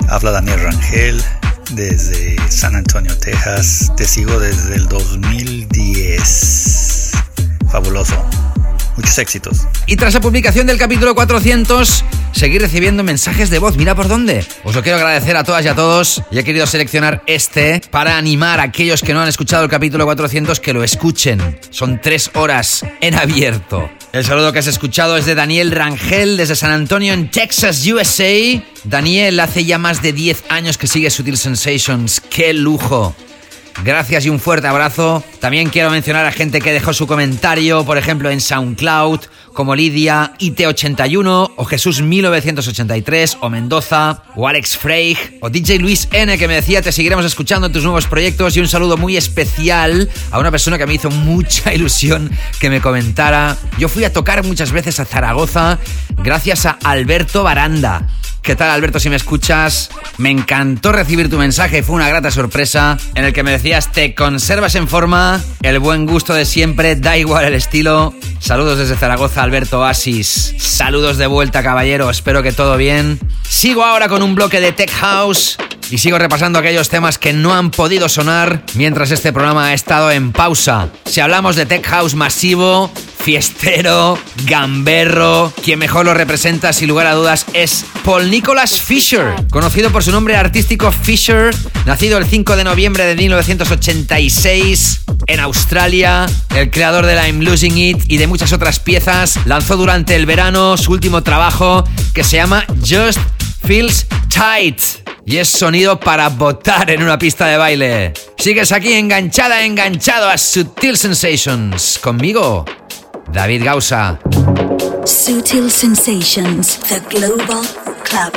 Habla 0.08 0.32
Daniel 0.32 0.62
Rangel 0.62 1.22
desde 1.72 2.36
San 2.50 2.76
Antonio, 2.76 3.16
Texas. 3.18 3.92
Te 3.96 4.06
sigo 4.06 4.40
desde 4.40 4.76
el 4.76 4.88
2010. 4.88 7.12
fabuloso. 7.72 8.16
Muchos 8.96 9.18
éxitos. 9.20 9.68
Y 9.86 9.96
tras 9.96 10.14
la 10.16 10.22
publicación 10.22 10.66
del 10.66 10.78
capítulo 10.78 11.14
400, 11.14 12.04
seguí 12.32 12.58
recibiendo 12.58 13.04
mensajes 13.04 13.50
de 13.50 13.60
voz. 13.60 13.78
Mira 13.78 13.94
por 13.94 14.08
dónde. 14.08 14.44
Os 14.64 14.76
lo 14.76 14.82
quiero 14.82 14.98
agradecer 14.98 15.38
a 15.38 15.44
todas 15.44 15.64
y 15.66 15.68
a 15.68 15.76
todos. 15.76 16.24
Y 16.32 16.40
he 16.40 16.44
querido 16.44 16.66
seleccionar 16.66 17.22
este 17.28 17.82
para 17.92 18.18
animar 18.18 18.60
a 18.60 18.64
aquellos 18.64 19.04
que 19.04 19.14
no 19.14 19.22
han 19.22 19.28
escuchado 19.28 19.64
el 19.64 19.70
capítulo 19.70 20.06
400 20.06 20.60
que 20.60 20.74
lo 20.74 20.84
escuchen. 20.84 21.60
Son 21.70 22.02
tres 22.02 22.32
horas 22.34 22.84
en 23.02 23.16
abierto. 23.16 23.88
El 24.18 24.26
saludo 24.26 24.52
que 24.52 24.58
has 24.58 24.66
escuchado 24.66 25.16
es 25.16 25.28
de 25.28 25.36
Daniel 25.36 25.70
Rangel 25.70 26.38
desde 26.38 26.56
San 26.56 26.72
Antonio 26.72 27.14
en 27.14 27.30
Texas, 27.30 27.86
USA. 27.86 28.34
Daniel 28.84 29.40
hace 29.40 29.64
ya 29.64 29.78
más 29.78 30.02
de 30.02 30.12
10 30.12 30.46
años 30.50 30.80
que 30.80 30.88
sigue 30.88 31.12
Sutil 31.12 31.38
Sensations. 31.38 32.20
¡Qué 32.28 32.52
lujo! 32.52 33.16
Gracias 33.84 34.26
y 34.26 34.30
un 34.30 34.40
fuerte 34.40 34.66
abrazo. 34.66 35.24
También 35.40 35.70
quiero 35.70 35.92
mencionar 35.92 36.26
a 36.26 36.32
gente 36.32 36.62
que 36.62 36.74
dejó 36.74 36.94
su 36.94 37.06
comentario, 37.06 37.86
por 37.86 38.00
ejemplo, 38.00 38.32
en 38.32 38.42
SoundCloud, 38.42 39.20
como 39.58 39.74
Lidia 39.74 40.34
IT81, 40.38 41.54
o 41.56 41.66
Jesús 41.66 42.04
1983, 42.04 43.40
o 43.42 43.50
Mendoza, 43.50 44.22
o 44.36 44.48
Alex 44.48 44.78
Freig, 44.78 45.18
o 45.42 45.50
DJ 45.50 45.80
Luis 45.80 46.08
N, 46.12 46.38
que 46.38 46.48
me 46.48 46.54
decía 46.54 46.84
te 46.84 46.92
seguiremos 46.92 47.26
escuchando 47.26 47.66
en 47.66 47.74
tus 47.74 47.82
nuevos 47.82 48.06
proyectos. 48.06 48.56
Y 48.56 48.60
un 48.60 48.68
saludo 48.68 48.98
muy 48.98 49.18
especial 49.18 50.12
a 50.30 50.38
una 50.38 50.52
persona 50.52 50.78
que 50.78 50.86
me 50.86 50.94
hizo 50.94 51.10
mucha 51.10 51.74
ilusión 51.74 52.30
que 52.60 52.70
me 52.70 52.82
comentara. 52.82 53.58
Yo 53.80 53.90
fui 53.90 54.04
a 54.04 54.14
tocar 54.14 54.46
muchas 54.46 54.72
veces 54.72 55.00
a 55.00 55.06
Zaragoza 55.06 55.80
gracias 56.18 56.68
a 56.68 56.78
Alberto 56.84 57.42
Baranda. 57.42 58.08
¿Qué 58.48 58.56
tal 58.56 58.70
Alberto 58.70 58.98
si 59.00 59.10
me 59.10 59.18
escuchas? 59.18 59.90
Me 60.18 60.30
encantó 60.30 60.94
recibir 60.94 61.30
tu 61.30 61.38
mensaje, 61.38 61.84
fue 61.84 61.96
una 61.96 62.08
grata 62.08 62.32
sorpresa 62.32 62.98
en 63.14 63.26
el 63.26 63.34
que 63.34 63.44
me 63.44 63.52
decías 63.52 63.92
te 63.92 64.16
conservas 64.16 64.76
en 64.76 64.88
forma, 64.88 65.42
el 65.64 65.80
buen 65.80 66.06
gusto 66.06 66.34
de 66.34 66.46
siempre, 66.46 66.96
da 66.96 67.18
igual 67.18 67.44
el 67.44 67.56
estilo. 67.56 68.14
Saludos 68.40 68.78
desde 68.78 68.96
Zaragoza 68.96 69.42
Alberto 69.48 69.86
Asis. 69.86 70.56
Saludos 70.58 71.18
de 71.18 71.26
vuelta 71.26 71.64
caballero, 71.64 72.10
espero 72.10 72.44
que 72.44 72.52
todo 72.52 72.76
bien. 72.76 73.18
Sigo 73.48 73.86
ahora 73.86 74.10
con 74.10 74.22
un 74.22 74.36
bloque 74.36 74.60
de 74.60 74.74
Tech 74.74 74.92
House 74.92 75.56
y 75.90 76.00
sigo 76.00 76.18
repasando 76.18 76.60
aquellos 76.60 76.90
temas 76.90 77.18
que 77.18 77.32
no 77.32 77.54
han 77.54 77.72
podido 77.72 78.10
sonar 78.10 78.62
mientras 78.74 79.10
este 79.12 79.32
programa 79.32 79.68
ha 79.68 79.74
estado 79.74 80.12
en 80.12 80.34
pausa. 80.34 80.90
Si 81.06 81.22
hablamos 81.22 81.56
de 81.56 81.66
Tech 81.66 81.86
House 81.86 82.14
masivo, 82.14 82.92
fiestero, 83.28 84.20
gamberro. 84.46 85.54
Quien 85.64 85.80
mejor 85.80 86.06
lo 86.06 86.14
representa, 86.14 86.74
sin 86.74 86.90
lugar 86.90 87.08
a 87.08 87.14
dudas, 87.14 87.46
es 87.54 87.86
Paul 88.04 88.30
Nicholas 88.30 88.82
Fisher, 88.82 89.34
conocido 89.50 89.92
por 89.92 90.04
su 90.04 90.12
nombre 90.12 90.36
artístico 90.36 90.92
Fisher, 90.92 91.56
nacido 91.86 92.18
el 92.18 92.26
5 92.26 92.58
de 92.58 92.64
noviembre 92.66 93.06
de 93.06 93.16
1986 93.16 95.02
en 95.28 95.40
Australia, 95.42 96.26
el 96.56 96.72
creador 96.72 97.06
de 97.06 97.16
I'm 97.16 97.42
Losing 97.42 97.78
It 97.78 98.04
y 98.08 98.18
de 98.18 98.28
muchas 98.28 98.54
otras 98.54 98.80
piezas, 98.80 99.37
lanzó 99.46 99.78
durante 99.78 100.16
el 100.16 100.26
verano 100.26 100.78
su 100.78 100.92
último 100.92 101.24
trabajo 101.24 101.84
que 102.14 102.24
se 102.24 102.38
llama 102.38 102.66
Just 102.80 103.20
Feels 103.66 104.06
Tight 104.30 104.82
y 105.26 105.38
es 105.38 105.50
sonido 105.50 106.00
para 106.00 106.30
botar 106.30 106.90
en 106.90 107.04
una 107.04 107.20
pista 107.20 107.48
de 107.48 107.58
baile. 107.58 108.14
Sigues 108.38 108.72
aquí 108.72 108.94
enganchada, 108.94 109.64
enganchado 109.64 110.30
a 110.30 110.38
Sutil 110.38 110.98
Sensations. 110.98 112.00
Conmigo, 112.02 112.64
David 113.34 113.64
Gausa. 113.66 114.20
Sutil 115.06 115.70
Sensations, 115.70 116.80
the 116.88 117.02
global 117.10 117.66
club 118.04 118.34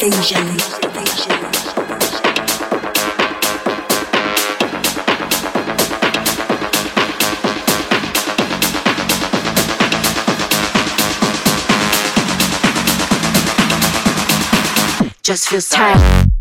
vision. 0.00 1.43
Just 15.24 15.48
feels 15.48 15.70
tight. 15.70 16.33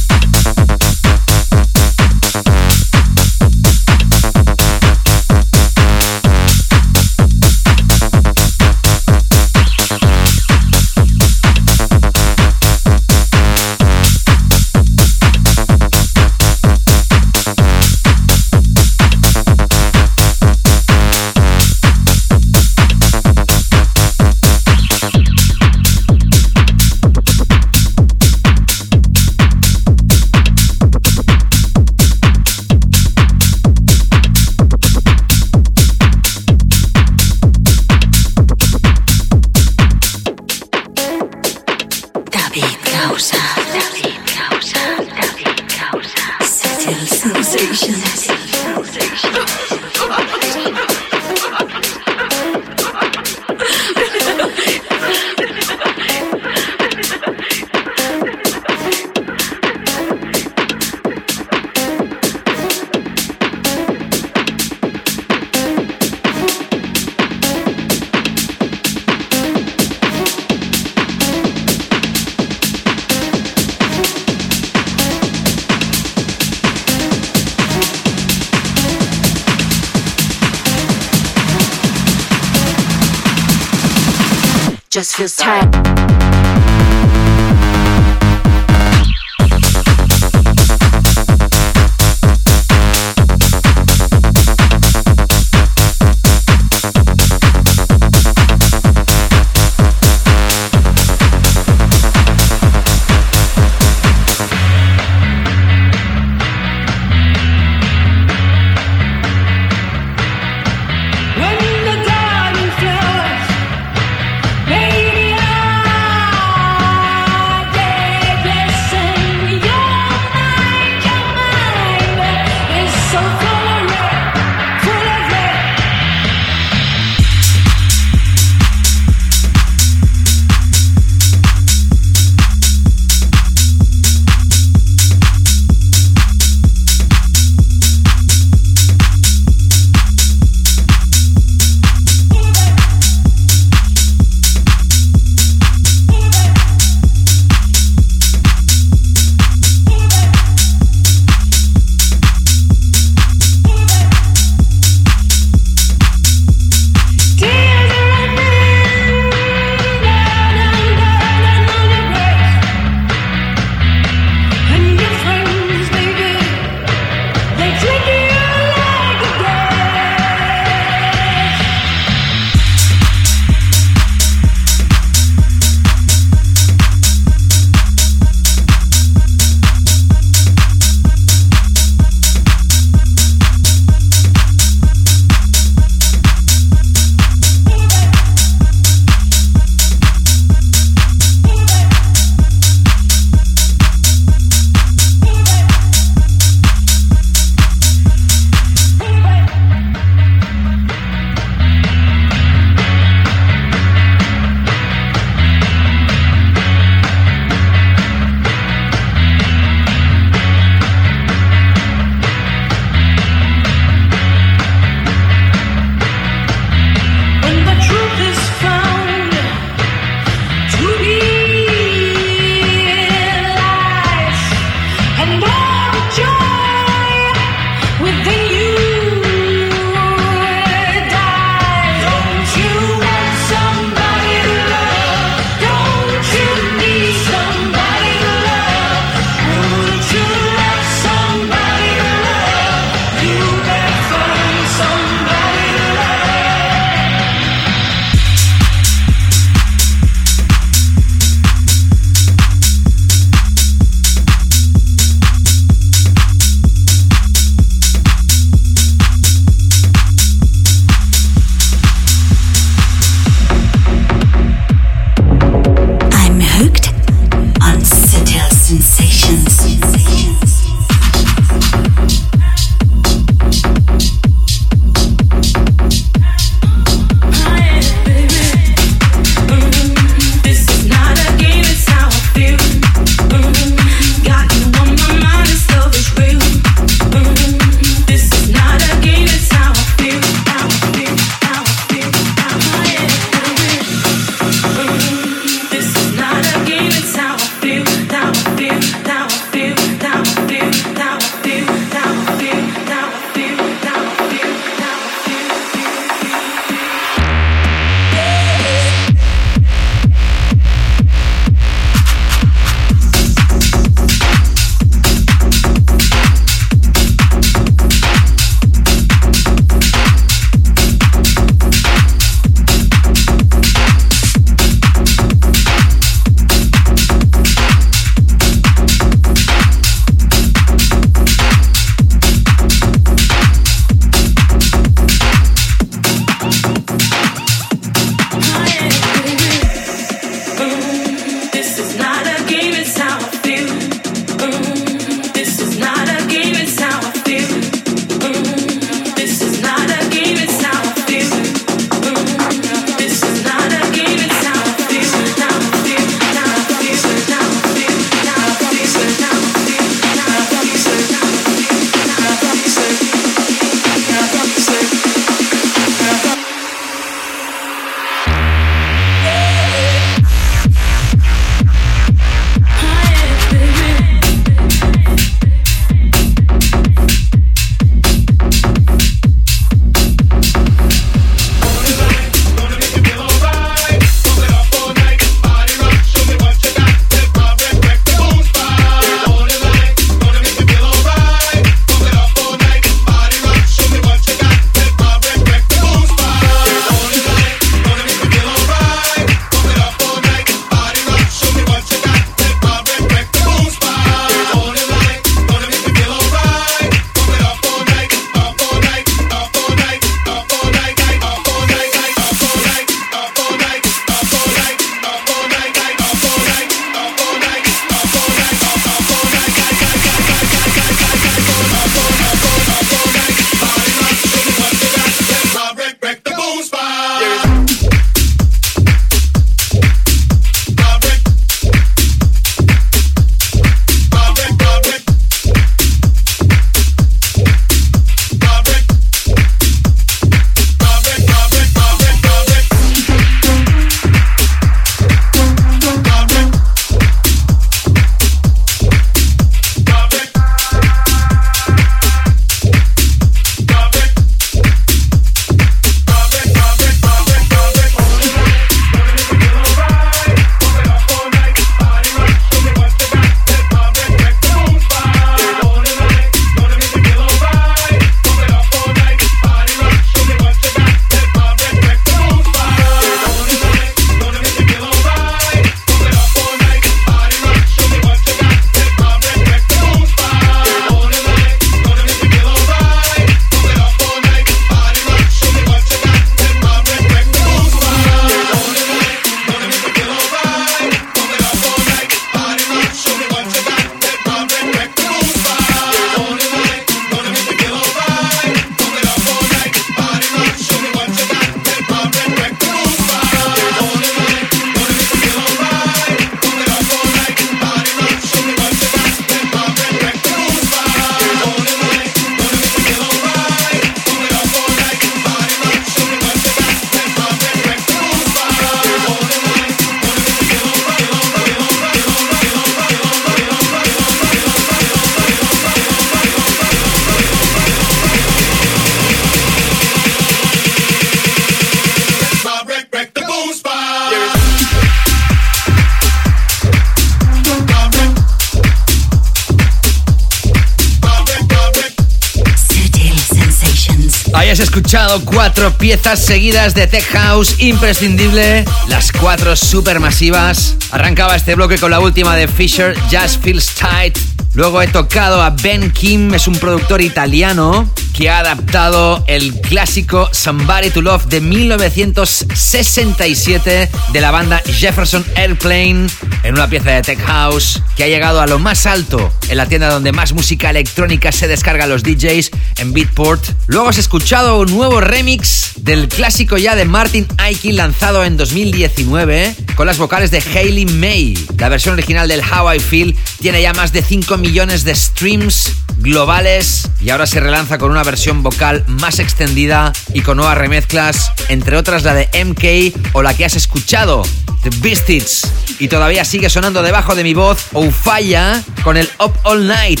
Escuchado 544.90 545.24
cuatro 545.24 545.78
piezas 545.78 546.18
seguidas 546.18 546.74
de 546.74 546.88
Tech 546.88 547.06
House 547.12 547.60
imprescindible, 547.60 548.64
las 548.88 549.12
cuatro 549.12 549.54
supermasivas. 549.54 550.74
Arrancaba 550.90 551.36
este 551.36 551.54
bloque 551.54 551.78
con 551.78 551.92
la 551.92 552.00
última 552.00 552.34
de 552.34 552.48
Fisher, 552.48 552.98
Just 553.08 553.40
Feels 553.40 553.72
Tight. 553.72 554.18
Luego 554.54 554.82
he 554.82 554.88
tocado 554.88 555.40
a 555.42 555.50
Ben 555.50 555.92
Kim, 555.92 556.34
es 556.34 556.48
un 556.48 556.56
productor 556.56 557.02
italiano 557.02 557.88
que 558.12 558.28
ha 558.28 558.40
adaptado 558.40 559.22
el 559.28 559.60
clásico 559.60 560.28
Somebody 560.32 560.90
to 560.90 561.02
Love 561.02 561.26
de 561.26 561.40
1967 561.40 563.88
de 564.12 564.20
la 564.20 564.32
banda 564.32 564.60
Jefferson 564.66 565.24
Airplane 565.36 566.08
en 566.42 566.54
una 566.54 566.68
pieza 566.68 566.90
de 566.90 567.02
Tech 567.02 567.24
House 567.24 567.80
que 567.96 568.02
ha 568.04 568.08
llegado 568.08 568.40
a 568.40 568.48
lo 568.48 568.58
más 568.58 568.86
alto 568.86 569.32
en 569.48 569.56
la 569.56 569.66
tienda 569.66 569.88
donde 569.88 570.10
más 570.10 570.32
música 570.32 570.70
electrónica 570.70 571.30
se 571.30 571.46
descarga 571.46 571.84
a 571.84 571.86
los 571.86 572.02
DJs 572.02 572.50
en 572.80 572.92
Beatport. 572.92 573.44
Luego 573.66 573.88
has 573.88 573.98
escuchado 573.98 574.58
un 574.58 574.74
nuevo 574.74 575.00
remix 575.00 575.72
del 575.76 576.08
clásico 576.08 576.56
ya 576.56 576.74
de 576.74 576.84
Martin 576.84 577.26
Aiken 577.38 577.76
lanzado 577.76 578.24
en 578.24 578.36
2019 578.36 579.54
con 579.76 579.86
las 579.86 579.98
vocales 579.98 580.30
de 580.30 580.38
Hayley 580.38 580.86
May. 580.86 581.38
La 581.58 581.68
versión 581.68 581.94
original 581.94 582.26
del 582.26 582.40
How 582.40 582.74
I 582.74 582.80
Feel 582.80 583.16
tiene 583.40 583.62
ya 583.62 583.72
más 583.72 583.92
de 583.92 584.02
5 584.02 584.36
millones 584.38 584.84
de 584.84 584.94
streams 584.94 585.72
globales 585.98 586.88
y 587.00 587.10
ahora 587.10 587.26
se 587.26 587.40
relanza 587.40 587.78
con 587.78 587.90
una 587.90 588.02
versión 588.02 588.42
vocal 588.42 588.84
más 588.86 589.18
extendida 589.18 589.92
y 590.14 590.22
con 590.22 590.38
nuevas 590.38 590.58
remezclas, 590.58 591.32
entre 591.48 591.76
otras 591.76 592.04
la 592.04 592.14
de 592.14 592.28
MK 592.44 593.14
o 593.14 593.22
la 593.22 593.34
que 593.34 593.44
has 593.44 593.54
escuchado, 593.54 594.22
The 594.62 594.70
Beastits. 594.80 595.46
Y 595.78 595.88
todavía 595.88 596.24
sigue 596.24 596.50
sonando 596.50 596.82
debajo 596.82 597.14
de 597.14 597.24
mi 597.24 597.34
voz 597.34 597.58
Oufaya 597.72 598.62
con 598.82 598.96
el 598.96 599.08
Up 599.18 599.32
All 599.44 599.66
Night. 599.66 600.00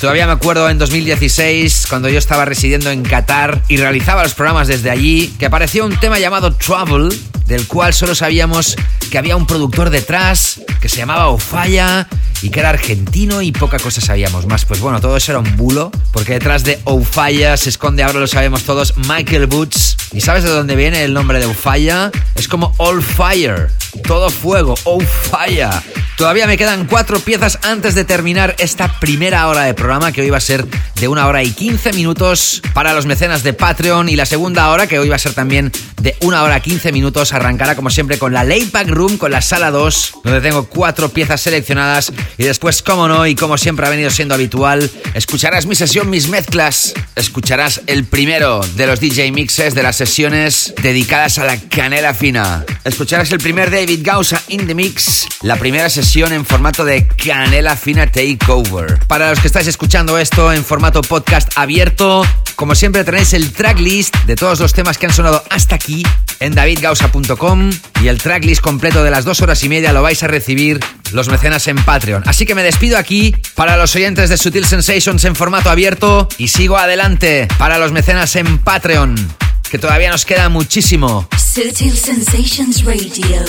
Todavía 0.00 0.26
me 0.26 0.32
acuerdo 0.32 0.70
en 0.70 0.78
2016, 0.78 1.84
cuando 1.86 2.08
yo 2.08 2.18
estaba 2.18 2.46
residiendo 2.46 2.90
en 2.90 3.02
Qatar 3.02 3.60
y 3.68 3.76
realizaba 3.76 4.22
los 4.22 4.32
programas 4.32 4.66
desde 4.66 4.88
allí, 4.88 5.34
que 5.38 5.44
apareció 5.44 5.84
un 5.84 5.94
tema 6.00 6.18
llamado 6.18 6.54
Trouble, 6.54 7.14
del 7.44 7.66
cual 7.66 7.92
solo 7.92 8.14
sabíamos 8.14 8.76
que 9.10 9.18
había 9.18 9.36
un 9.36 9.46
productor 9.46 9.90
detrás, 9.90 10.62
que 10.80 10.88
se 10.88 10.96
llamaba 10.96 11.28
Ofaya 11.28 12.08
y 12.40 12.48
que 12.48 12.60
era 12.60 12.70
argentino 12.70 13.42
y 13.42 13.52
poca 13.52 13.78
cosa 13.78 14.00
sabíamos 14.00 14.46
más. 14.46 14.64
Pues 14.64 14.80
bueno, 14.80 15.02
todo 15.02 15.18
eso 15.18 15.32
era 15.32 15.38
un 15.38 15.54
bulo, 15.58 15.92
porque 16.12 16.32
detrás 16.32 16.64
de 16.64 16.80
Ofaya 16.84 17.58
se 17.58 17.68
esconde, 17.68 18.02
ahora 18.02 18.20
lo 18.20 18.26
sabemos 18.26 18.62
todos, 18.62 18.94
Michael 19.06 19.48
Boots. 19.48 19.98
¿Y 20.12 20.22
sabes 20.22 20.44
de 20.44 20.50
dónde 20.50 20.76
viene 20.76 21.04
el 21.04 21.12
nombre 21.12 21.40
de 21.40 21.44
Ofaya? 21.44 22.10
Es 22.36 22.48
como 22.48 22.74
All 22.78 23.02
Fire, 23.02 23.68
todo 24.06 24.30
fuego, 24.30 24.76
Ofaya. 24.84 25.82
Todavía 26.20 26.46
me 26.46 26.58
quedan 26.58 26.84
cuatro 26.84 27.18
piezas 27.18 27.58
antes 27.62 27.94
de 27.94 28.04
terminar 28.04 28.54
esta 28.58 29.00
primera 29.00 29.48
hora 29.48 29.62
de 29.62 29.72
programa 29.72 30.12
que 30.12 30.20
hoy 30.20 30.28
va 30.28 30.36
a 30.36 30.40
ser 30.40 30.66
de 30.96 31.08
una 31.08 31.26
hora 31.26 31.42
y 31.42 31.50
15 31.50 31.94
minutos 31.94 32.60
para 32.74 32.92
los 32.92 33.06
mecenas 33.06 33.42
de 33.42 33.54
Patreon. 33.54 34.10
Y 34.10 34.16
la 34.16 34.26
segunda 34.26 34.68
hora, 34.68 34.86
que 34.86 34.98
hoy 34.98 35.08
va 35.08 35.16
a 35.16 35.18
ser 35.18 35.32
también 35.32 35.72
de 36.02 36.14
una 36.20 36.42
hora 36.42 36.60
15 36.60 36.92
minutos, 36.92 37.32
arrancará 37.32 37.74
como 37.74 37.88
siempre 37.88 38.18
con 38.18 38.34
la 38.34 38.44
Layback 38.44 38.88
Room, 38.88 39.16
con 39.16 39.30
la 39.30 39.40
sala 39.40 39.70
2, 39.70 40.12
donde 40.22 40.42
tengo 40.42 40.66
cuatro 40.66 41.08
piezas 41.08 41.40
seleccionadas. 41.40 42.12
Y 42.36 42.44
después, 42.44 42.82
como 42.82 43.08
no, 43.08 43.26
y 43.26 43.34
como 43.34 43.56
siempre 43.56 43.86
ha 43.86 43.90
venido 43.90 44.10
siendo 44.10 44.34
habitual, 44.34 44.90
escucharás 45.14 45.64
mi 45.64 45.74
sesión, 45.74 46.10
mis 46.10 46.28
mezclas, 46.28 46.92
escucharás 47.16 47.80
el 47.86 48.04
primero 48.04 48.60
de 48.76 48.86
los 48.86 49.00
DJ 49.00 49.32
mixes 49.32 49.74
de 49.74 49.82
las 49.82 49.96
sesiones 49.96 50.74
dedicadas 50.82 51.38
a 51.38 51.46
la 51.46 51.56
canela 51.56 52.12
fina. 52.12 52.66
Escucharás 52.84 53.32
el 53.32 53.38
primer 53.38 53.70
David 53.70 54.00
Gausa 54.02 54.42
in 54.48 54.66
the 54.66 54.74
mix, 54.74 55.26
la 55.40 55.56
primera 55.56 55.88
sesión 55.88 56.09
en 56.16 56.44
formato 56.44 56.84
de 56.84 57.06
canela 57.06 57.76
fina 57.76 58.04
takeover. 58.04 58.98
Para 59.06 59.30
los 59.30 59.38
que 59.38 59.46
estáis 59.46 59.68
escuchando 59.68 60.18
esto 60.18 60.52
en 60.52 60.64
formato 60.64 61.02
podcast 61.02 61.52
abierto, 61.54 62.26
como 62.56 62.74
siempre 62.74 63.04
tenéis 63.04 63.32
el 63.32 63.52
tracklist 63.52 64.16
de 64.26 64.34
todos 64.34 64.58
los 64.58 64.72
temas 64.72 64.98
que 64.98 65.06
han 65.06 65.12
sonado 65.12 65.44
hasta 65.50 65.76
aquí 65.76 66.02
en 66.40 66.56
davidgausa.com 66.56 67.70
y 68.02 68.08
el 68.08 68.18
tracklist 68.18 68.60
completo 68.60 69.04
de 69.04 69.12
las 69.12 69.24
dos 69.24 69.40
horas 69.40 69.62
y 69.62 69.68
media 69.68 69.92
lo 69.92 70.02
vais 70.02 70.20
a 70.24 70.26
recibir 70.26 70.80
los 71.12 71.28
mecenas 71.28 71.68
en 71.68 71.76
Patreon. 71.76 72.24
Así 72.26 72.44
que 72.44 72.56
me 72.56 72.64
despido 72.64 72.98
aquí 72.98 73.32
para 73.54 73.76
los 73.76 73.94
oyentes 73.94 74.30
de 74.30 74.36
Sutil 74.36 74.66
Sensations 74.66 75.24
en 75.24 75.36
formato 75.36 75.70
abierto 75.70 76.28
y 76.38 76.48
sigo 76.48 76.76
adelante 76.76 77.46
para 77.56 77.78
los 77.78 77.92
mecenas 77.92 78.34
en 78.34 78.58
Patreon, 78.58 79.14
que 79.70 79.78
todavía 79.78 80.10
nos 80.10 80.24
queda 80.24 80.48
muchísimo. 80.48 81.28
Sutil 81.52 81.96
Sensations 81.96 82.84
Radio 82.84 83.42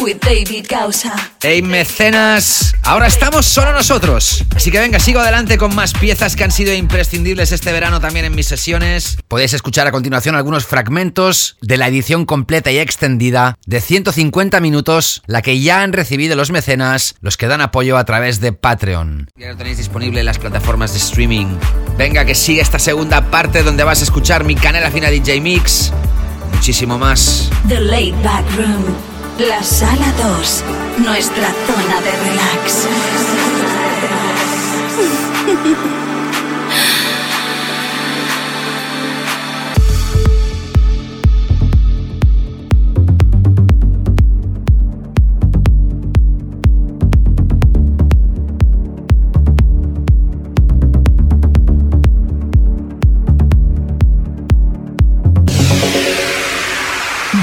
with 0.00 0.16
David 0.16 0.66
Gausa. 0.68 1.14
Hey 1.40 1.62
mecenas, 1.62 2.74
ahora 2.82 3.06
estamos 3.06 3.46
solo 3.46 3.72
nosotros. 3.72 4.42
Así 4.56 4.72
que 4.72 4.80
venga, 4.80 4.98
sigo 4.98 5.20
adelante 5.20 5.56
con 5.56 5.72
más 5.72 5.92
piezas 5.92 6.34
que 6.34 6.42
han 6.42 6.50
sido 6.50 6.74
imprescindibles 6.74 7.52
este 7.52 7.70
verano 7.70 8.00
también 8.00 8.24
en 8.24 8.34
mis 8.34 8.48
sesiones. 8.48 9.18
Podéis 9.28 9.52
escuchar 9.52 9.86
a 9.86 9.92
continuación 9.92 10.34
algunos 10.34 10.66
fragmentos 10.66 11.56
de 11.60 11.76
la 11.76 11.86
edición 11.86 12.24
completa 12.26 12.72
y 12.72 12.78
extendida 12.78 13.56
de 13.66 13.80
150 13.80 14.58
minutos, 14.58 15.22
la 15.26 15.40
que 15.40 15.60
ya 15.60 15.82
han 15.82 15.92
recibido 15.92 16.34
los 16.34 16.50
mecenas, 16.50 17.14
los 17.20 17.36
que 17.36 17.46
dan 17.46 17.60
apoyo 17.60 17.96
a 17.98 18.04
través 18.04 18.40
de 18.40 18.52
Patreon. 18.52 19.28
Ya 19.36 19.50
lo 19.50 19.56
tenéis 19.56 19.78
disponible 19.78 20.18
en 20.18 20.26
las 20.26 20.40
plataformas 20.40 20.92
de 20.92 20.98
streaming. 20.98 21.56
Venga, 21.96 22.24
que 22.24 22.34
sigue 22.34 22.60
esta 22.60 22.80
segunda 22.80 23.30
parte 23.30 23.62
donde 23.62 23.84
vas 23.84 24.00
a 24.00 24.04
escuchar 24.04 24.42
mi 24.42 24.56
canela 24.56 24.90
fina 24.90 25.08
DJ 25.08 25.40
Mix 25.40 25.92
muchísimo 26.54 26.98
más. 26.98 27.50
The 27.68 27.80
Laid 27.80 28.14
Back 28.22 28.44
Room, 28.56 28.84
la 29.38 29.62
sala 29.62 30.12
2, 30.38 30.64
nuestra 30.98 31.52
zona 31.66 32.00
de 32.00 32.12
relax. 32.24 32.88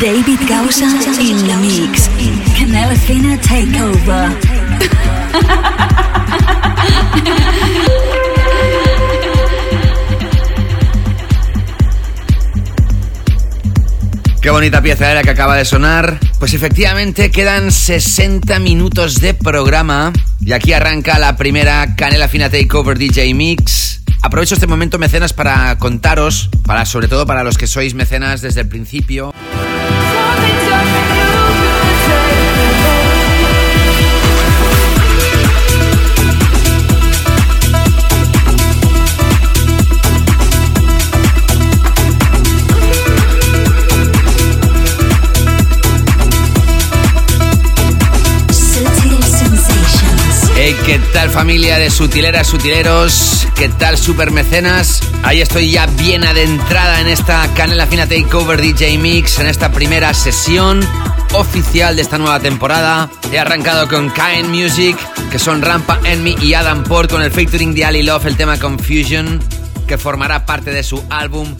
David 0.02 0.39
Gausa 0.49 0.88
in 1.22 1.38
the 1.45 1.56
mix. 1.62 2.10
Fina 3.06 3.38
Takeover. 3.39 4.36
Qué 14.41 14.49
bonita 14.49 14.82
pieza 14.82 15.12
era 15.12 15.22
que 15.22 15.30
acaba 15.30 15.56
de 15.56 15.66
sonar. 15.66 16.18
Pues 16.39 16.56
efectivamente 16.56 17.30
quedan 17.30 17.72
60 17.72 18.58
minutos 18.58 19.22
de 19.22 19.36
programa 19.36 20.12
y 20.39 20.54
aquí 20.54 20.74
arranca 20.74 21.20
la 21.20 21.38
primera 21.38 21.95
Canela 21.95 22.28
Fina 22.28 22.49
Takeover 22.49 22.97
DJ 22.97 23.36
Mix. 23.36 24.02
Aprovecho 24.24 24.56
este 24.56 24.66
momento 24.66 24.97
mecenas 24.97 25.34
para 25.34 25.78
contaros, 25.78 26.49
para 26.66 26.88
sobre 26.88 27.08
todo 27.08 27.28
para 27.28 27.43
los 27.43 27.60
que 27.60 27.68
sois 27.68 27.93
mecenas 27.93 28.41
desde 28.41 28.62
el 28.62 28.68
principio. 28.68 29.32
Sutil 30.82 31.11
familia 51.32 51.78
de 51.80 51.90
sutileras, 51.90 52.48
sutileros? 52.48 53.48
¿Qué 53.56 53.70
tal 53.70 53.98
super 53.98 54.32
mecenas? 54.32 55.02
Ahí 55.24 55.40
estoy 55.40 55.72
ya 55.72 55.86
bien 55.86 56.26
adentrada 56.26 57.00
en 57.00 57.08
esta 57.08 57.48
Canela 57.56 57.88
Fina 57.88 58.06
Takeover 58.06 58.62
DJ 58.62 58.98
Mix, 58.98 59.40
en 59.40 59.48
esta 59.48 59.72
primera 59.72 60.14
sesión 60.14 60.82
oficial 61.34 61.96
de 61.96 62.02
esta 62.02 62.18
nueva 62.18 62.40
temporada. 62.40 63.10
He 63.32 63.40
arrancado 63.40 63.88
con 63.88 64.10
Kain 64.10 64.52
Music, 64.52 64.98
que 65.32 65.40
son 65.40 65.62
Rampa 65.62 66.00
Enemy 66.04 66.36
y 66.42 66.54
Adam 66.54 66.84
Port 66.84 67.10
con 67.10 67.22
el 67.22 67.32
featuring 67.32 67.74
de 67.74 67.86
Ali 67.86 68.04
Love, 68.04 68.26
el 68.26 68.36
tema 68.36 68.60
Confusion, 68.60 69.40
que 69.88 69.98
formará 69.98 70.46
parte 70.46 70.72
de 70.72 70.84
su 70.84 71.02
álbum 71.10 71.56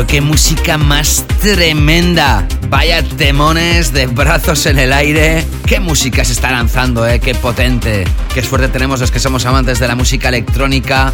Pero 0.00 0.08
qué 0.08 0.22
música 0.22 0.78
más 0.78 1.26
tremenda. 1.42 2.48
Vaya 2.70 3.02
temones 3.02 3.92
de 3.92 4.06
brazos 4.06 4.64
en 4.64 4.78
el 4.78 4.94
aire. 4.94 5.44
Qué 5.66 5.78
música 5.78 6.24
se 6.24 6.32
está 6.32 6.50
lanzando, 6.50 7.06
eh. 7.06 7.20
Qué 7.20 7.34
potente. 7.34 8.06
Qué 8.32 8.42
suerte 8.42 8.68
tenemos 8.68 9.00
los 9.00 9.10
que 9.10 9.20
somos 9.20 9.44
amantes 9.44 9.78
de 9.78 9.86
la 9.86 9.94
música 9.94 10.30
electrónica. 10.30 11.12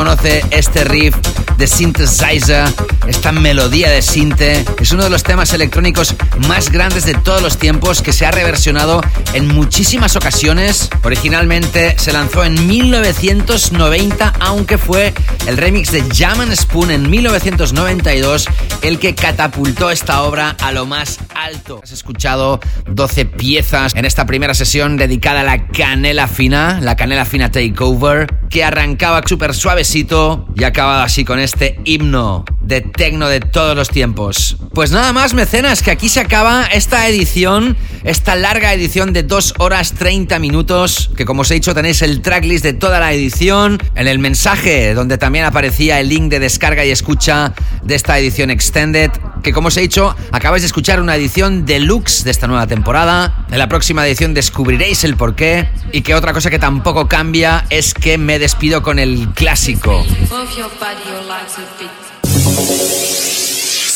Conoce 0.00 0.42
este 0.48 0.82
riff 0.84 1.39
de 1.60 1.66
synthesizer? 1.66 2.64
Esta 3.06 3.32
melodía 3.32 3.90
de 3.90 4.02
sinte 4.02 4.64
es 4.80 4.92
uno 4.92 5.04
de 5.04 5.10
los 5.10 5.22
temas 5.22 5.52
electrónicos 5.52 6.14
más 6.48 6.70
grandes 6.70 7.04
de 7.04 7.14
todos 7.14 7.42
los 7.42 7.58
tiempos 7.58 8.02
que 8.02 8.12
se 8.12 8.24
ha 8.24 8.30
reversionado 8.30 9.02
en 9.34 9.46
muchísimas 9.46 10.16
ocasiones. 10.16 10.88
Originalmente 11.02 11.98
se 11.98 12.12
lanzó 12.12 12.44
en 12.44 12.66
1990, 12.66 14.32
aunque 14.40 14.78
fue 14.78 15.12
el 15.46 15.58
remix 15.58 15.92
de 15.92 16.02
Jam 16.14 16.50
Spoon 16.54 16.90
en 16.90 17.10
1992 17.10 18.46
el 18.82 18.98
que 18.98 19.14
catapultó 19.14 19.90
esta 19.90 20.22
obra 20.22 20.56
a 20.60 20.72
lo 20.72 20.86
más 20.86 21.18
alto. 21.34 21.80
Has 21.82 21.92
escuchado 21.92 22.60
12 22.86 23.26
piezas 23.26 23.94
en 23.94 24.06
esta 24.06 24.24
primera 24.24 24.54
sesión 24.54 24.96
dedicada 24.96 25.40
a 25.40 25.44
la 25.44 25.66
canela 25.66 26.26
fina, 26.26 26.80
la 26.80 26.96
canela 26.96 27.26
fina 27.26 27.50
takeover, 27.50 28.26
que 28.48 28.64
arrancaba 28.64 29.22
súper 29.26 29.54
suavecito 29.54 30.48
y 30.56 30.64
acababa 30.64 31.04
así 31.04 31.24
con 31.24 31.38
himno 31.84 32.44
de 32.60 32.80
tecno 32.80 33.28
de 33.28 33.40
todos 33.40 33.74
los 33.74 33.88
tiempos. 33.88 34.56
Pues 34.74 34.92
nada 34.92 35.12
más, 35.12 35.34
mecenas, 35.34 35.82
que 35.82 35.90
aquí 35.90 36.08
se 36.08 36.20
acaba 36.20 36.66
esta 36.66 37.08
edición, 37.08 37.76
esta 38.04 38.36
larga 38.36 38.72
edición 38.72 39.12
de 39.12 39.22
2 39.22 39.54
horas 39.58 39.94
30 39.94 40.38
minutos, 40.38 41.10
que 41.16 41.24
como 41.24 41.42
os 41.42 41.50
he 41.50 41.54
dicho 41.54 41.74
tenéis 41.74 42.02
el 42.02 42.22
tracklist 42.22 42.62
de 42.62 42.72
toda 42.72 43.00
la 43.00 43.12
edición 43.12 43.82
en 43.94 44.06
el 44.06 44.18
mensaje 44.18 44.94
donde 44.94 45.18
también 45.18 45.44
aparecía 45.44 46.00
el 46.00 46.08
link 46.08 46.30
de 46.30 46.38
descarga 46.38 46.84
y 46.84 46.90
escucha 46.90 47.54
de 47.82 47.94
esta 47.94 48.18
edición 48.18 48.50
extended, 48.50 49.10
que 49.42 49.52
como 49.52 49.68
os 49.68 49.76
he 49.76 49.80
dicho, 49.80 50.14
acabáis 50.32 50.62
de 50.62 50.66
escuchar 50.66 51.00
una 51.00 51.16
edición 51.16 51.66
deluxe 51.66 52.24
de 52.24 52.30
esta 52.30 52.46
nueva 52.46 52.66
temporada. 52.66 53.46
En 53.50 53.58
la 53.58 53.68
próxima 53.68 54.06
edición 54.06 54.34
descubriréis 54.34 55.04
el 55.04 55.16
porqué 55.16 55.68
y 55.92 56.02
que 56.02 56.14
otra 56.14 56.32
cosa 56.32 56.50
que 56.50 56.58
tampoco 56.58 57.08
cambia 57.08 57.64
es 57.70 57.94
que 57.94 58.18
me 58.18 58.38
despido 58.38 58.82
con 58.82 58.98
el 58.98 59.28
clásico. 59.34 60.04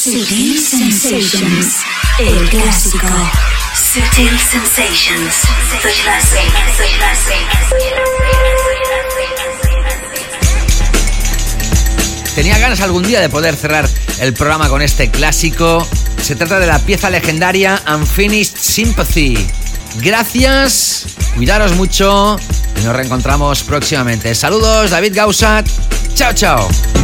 Sutil 0.03 0.59
Sensations, 0.59 1.74
el 2.18 2.49
clásico. 2.49 3.07
Sutil 3.74 4.38
Sensations, 4.38 5.34
the 5.82 5.90
classic, 6.03 6.51
the 6.78 6.86
classic. 6.97 7.45
Tenía 12.34 12.59
ganas 12.59 12.80
algún 12.80 13.03
día 13.03 13.20
de 13.20 13.28
poder 13.28 13.55
cerrar 13.57 13.86
el 14.20 14.32
programa 14.32 14.70
con 14.70 14.80
este 14.80 15.11
clásico. 15.11 15.86
Se 16.22 16.36
trata 16.36 16.59
de 16.59 16.66
la 16.66 16.78
pieza 16.78 17.11
legendaria 17.11 17.82
Unfinished 17.95 18.57
Sympathy. 18.57 19.36
Gracias, 19.97 21.05
cuidaros 21.36 21.72
mucho 21.72 22.38
y 22.80 22.84
nos 22.84 22.97
reencontramos 22.97 23.62
próximamente. 23.64 24.34
Saludos, 24.34 24.90
David 24.90 25.12
Gausat. 25.14 25.68
Chao, 26.14 26.32
chao. 26.32 27.03